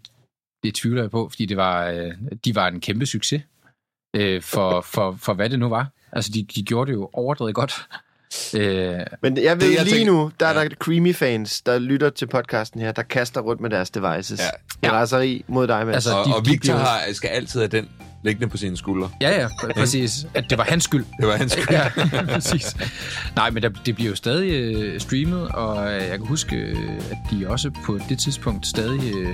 [0.63, 2.11] det tvivler jeg på, fordi det var, øh,
[2.45, 3.41] de var en kæmpe succes
[4.15, 5.87] øh, for, for, for hvad det nu var.
[6.11, 7.87] Altså, de, de gjorde det jo overdrevet godt.
[8.55, 10.63] Øh, Men jeg ved Det, jeg lige tænker- nu, der er Ja.
[10.67, 14.39] der creamy-fans, der lytter til podcasten her, der kaster rundt med deres devices.
[14.39, 14.87] Ja.
[14.87, 14.93] Ja.
[14.93, 15.95] Raseri mod dig, Mads.
[15.95, 17.89] Altså, Og, de- og Victor har, skal altid have den
[18.23, 19.09] liggende på sine skuldre.
[19.21, 20.27] ja, ja, pr- præcis.
[20.33, 21.05] At det var hans skyld.
[21.19, 21.67] Det var hans skyld.
[21.77, 21.89] ja,
[22.33, 22.75] præcis.
[23.35, 26.55] Nej, men der, det bliver jo stadig øh, streamet, og øh, jeg kan huske,
[27.11, 29.29] at de også på det tidspunkt stadig øh,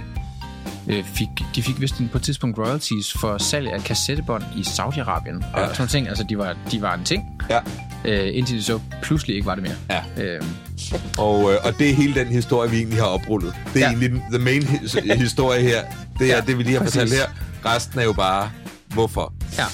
[0.90, 4.62] øh, fik, de fik vist en- på et tidspunkt royalties for salg af kassettebånd i
[4.62, 5.66] Saudi-Arabien og Ja.
[5.68, 6.08] sådan nogle ting.
[6.08, 7.24] Altså, de var, de var en ting.
[7.50, 7.60] Ja.
[8.06, 10.04] Øh, indtil de så pludselig ikke var det mere.
[10.18, 10.24] Ja.
[10.24, 10.42] Øh,
[11.18, 13.54] Og, øh, og det er hele den historie, vi egentlig har oprullet.
[13.74, 13.88] Det er Ja.
[13.92, 15.82] egentlig den the main hi- historie her.
[16.20, 17.00] Det er Ja, det, vi lige har præcis.
[17.02, 17.26] fortalt her.
[17.76, 18.52] Resten er jo bare,
[18.88, 19.34] hvorfor.
[19.58, 19.66] ja.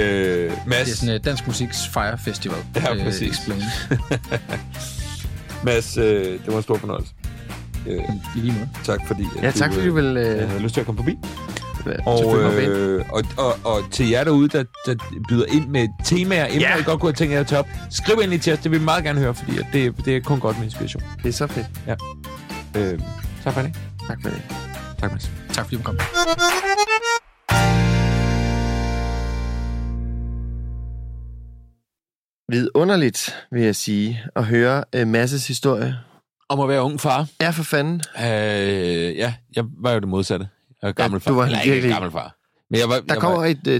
[0.00, 2.58] Øh, Mads, Det er sådan uh, Dansk Musiks Fire Festival.
[2.76, 3.28] Ja, øh, præcis.
[3.38, 3.64] explained.
[5.64, 7.12] Mads øh, det var en stor fornøjelse.
[7.86, 7.98] Øh,
[8.36, 8.68] I lige måde.
[8.84, 11.18] tak fordi, Ja, tak fordi du vil øh, øh, havde lyst til at komme forbi.
[12.06, 14.94] og, Og, øh, øh, og, og, og til jer derude, der, der
[15.28, 16.74] byder ind med temaer, emner, Ja.
[16.74, 16.80] ja.
[16.80, 18.58] I godt kunne have tænkt jer at tage op, skriv endelig til os.
[18.58, 21.02] Det vil vi meget gerne høre, fordi det, det er kun godt med inspiration.
[21.22, 21.66] det er så fedt.
[22.76, 23.00] Øh,
[23.44, 23.74] tak for det.
[24.08, 24.42] Tak for det.
[25.00, 25.30] Tak, Mads.
[25.52, 25.98] Tak fordi du kom.
[32.48, 35.96] Vidunderligt, vil jeg sige, at høre øh, Masses historie.
[36.52, 37.26] Om at være ung far.
[37.40, 38.00] Ja, for fanden.
[38.18, 38.24] Øh,
[39.16, 40.48] ja, jeg var jo det modsatte.
[40.82, 41.40] Jeg var gammel Ja, du far.
[41.40, 42.36] var Eller ikke virkelig- gammel far.
[42.70, 43.76] Men jeg var, Der jeg kommer var, et uh,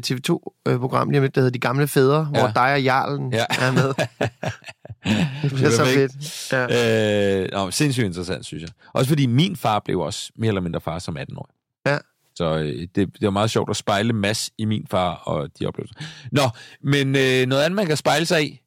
[0.73, 2.41] TV2-program lige om lidt, der hedder De Gamle Fædre, ja.
[2.41, 3.45] hvor dig og Jarlen Ja.
[3.61, 3.95] er med.
[5.43, 6.53] det bliver så fedt.
[6.53, 7.43] Ja.
[7.43, 8.71] Øh, nå, sindssygt interessant, synes jeg.
[8.93, 11.49] Også fordi min far blev også mere eller mindre far som 18 år.
[11.87, 11.99] Ja.
[12.35, 15.67] Så øh, det, det var meget sjovt at spejle Mads i min far og de
[15.67, 15.95] oplevelser.
[16.33, 16.43] Nå,
[16.83, 18.61] men øh, noget andet, man kan spejle sig i,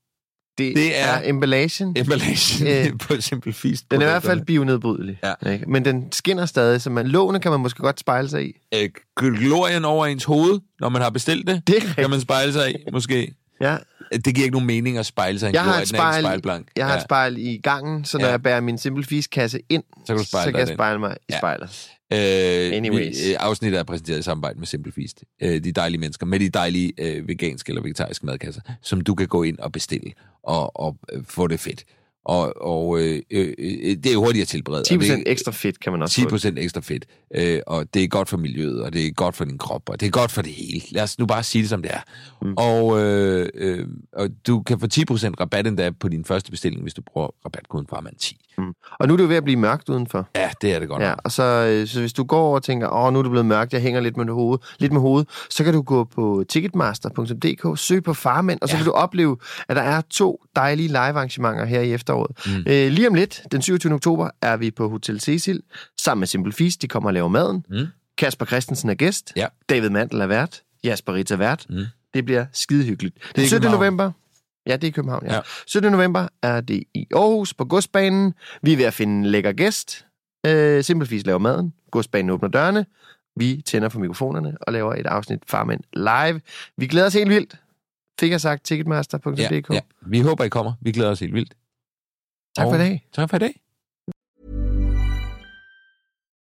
[0.57, 1.95] Det, det er- er emballagen.
[1.97, 3.91] emballagen Øh, på Simple Feast.
[3.91, 5.19] Den er i hvert fald bionedbrydelig.
[5.43, 5.51] Ja.
[5.51, 5.65] Ikke?
[5.71, 8.53] Men den skinner stadig, så man, låne kan man måske godt spejle sig i.
[8.75, 12.71] Øh, glorien over ens hoved, når man har bestilt det, Det kan man spejle sig
[12.71, 13.33] i, måske.
[13.61, 13.77] Ja.
[14.11, 15.93] Det giver ikke nogen mening at spejle sig i en Jeg har glorie, et er
[15.93, 16.67] ikke spejl, spejlblank.
[16.77, 16.97] jeg har Ja.
[16.97, 18.31] et spejl i gangen, så når Ja.
[18.31, 21.11] jeg bærer min Simple Feast-kasse ind, Så kan du spejle så kan jeg spejle mig
[21.21, 21.37] i Ja.
[21.37, 21.89] spejlet.
[22.13, 23.25] Øh, Anyways.
[23.25, 25.23] Vi, øh, afsnittet er præsenteret i samarbejde med Simple Feast.
[25.41, 29.27] Øh, de dejlige mennesker med de dejlige øh, veganske eller vegetariske madkasser, som du kan
[29.27, 30.11] gå ind og bestille
[30.43, 31.85] og, og øh, få det fedt.
[32.25, 34.79] Og, og øh, øh, øh, det er hurtigt at tilberede.
[34.79, 36.29] og 10% det ekstra fedt kan man også 10 få.
[36.29, 39.45] procent ekstra fedt, øh, og det er godt for miljøet, og det er godt for
[39.45, 40.81] din krop, og det er godt for det hele.
[40.91, 41.99] Lad os nu bare sige det, som det er.
[42.41, 42.53] Mm.
[42.57, 46.81] Og, øh, øh, og du kan få 10 procent rabat endda på din første bestilling,
[46.81, 47.87] hvis du bruger rabatkoden
[48.59, 48.95] farmand10.
[48.99, 50.27] Og nu er det jo ved at blive mørkt udenfor.
[50.35, 52.63] Ja, det er det godt Ja, og så, øh, så hvis du går over og
[52.63, 55.29] tænker, åh, nu er det blevet mørkt, jeg hænger lidt med hovedet, lidt med hovedet,
[55.49, 58.79] så kan du gå på ticketmaster.dk, søg på farmænd, og så Ja.
[58.79, 59.37] vil du opleve,
[59.69, 62.31] at der er to dejlige live-arrangementer her i efteråret.
[62.45, 62.51] Mm.
[62.51, 62.63] Mm.
[62.67, 63.93] Øh, lige om lidt, den 27.
[63.93, 65.61] oktober, er vi på Hotel Cecil,
[66.01, 67.65] sammen med Simple Feast, de kommer og laver maden.
[67.69, 67.85] Mm.
[68.17, 69.47] Kasper Christensen er gæst, Ja.
[69.69, 71.65] David Mandel er vært, Jasper Ritz er vært.
[71.69, 71.75] Mm.
[72.13, 73.15] Det bliver skide hyggeligt.
[73.17, 73.55] i Den 17.
[73.61, 73.79] København.
[73.81, 74.11] november,
[74.67, 75.31] Ja, det er i København, ja.
[75.31, 75.35] Ja.
[75.35, 75.41] ja.
[75.67, 75.91] 17.
[75.91, 78.33] november er det i Aarhus på Godsbanen.
[78.61, 80.05] Vi er ved at finde en lækker gæst.
[80.47, 81.73] Øh, Simpelvis laver maden.
[81.91, 82.85] Godsbanen åbner dørene.
[83.35, 86.41] Vi tænder for mikrofonerne og laver et afsnit Farmand live.
[86.77, 87.55] Vi glæder os helt vildt.
[88.19, 89.39] Fik jeg sagt ticketmaster.dk.
[89.39, 89.79] Ja, ja.
[90.01, 90.73] Vi håber, I kommer.
[90.81, 91.53] Vi glæder os helt vildt.
[92.57, 93.07] Tak for i dag.
[93.13, 93.61] Tak for i dag.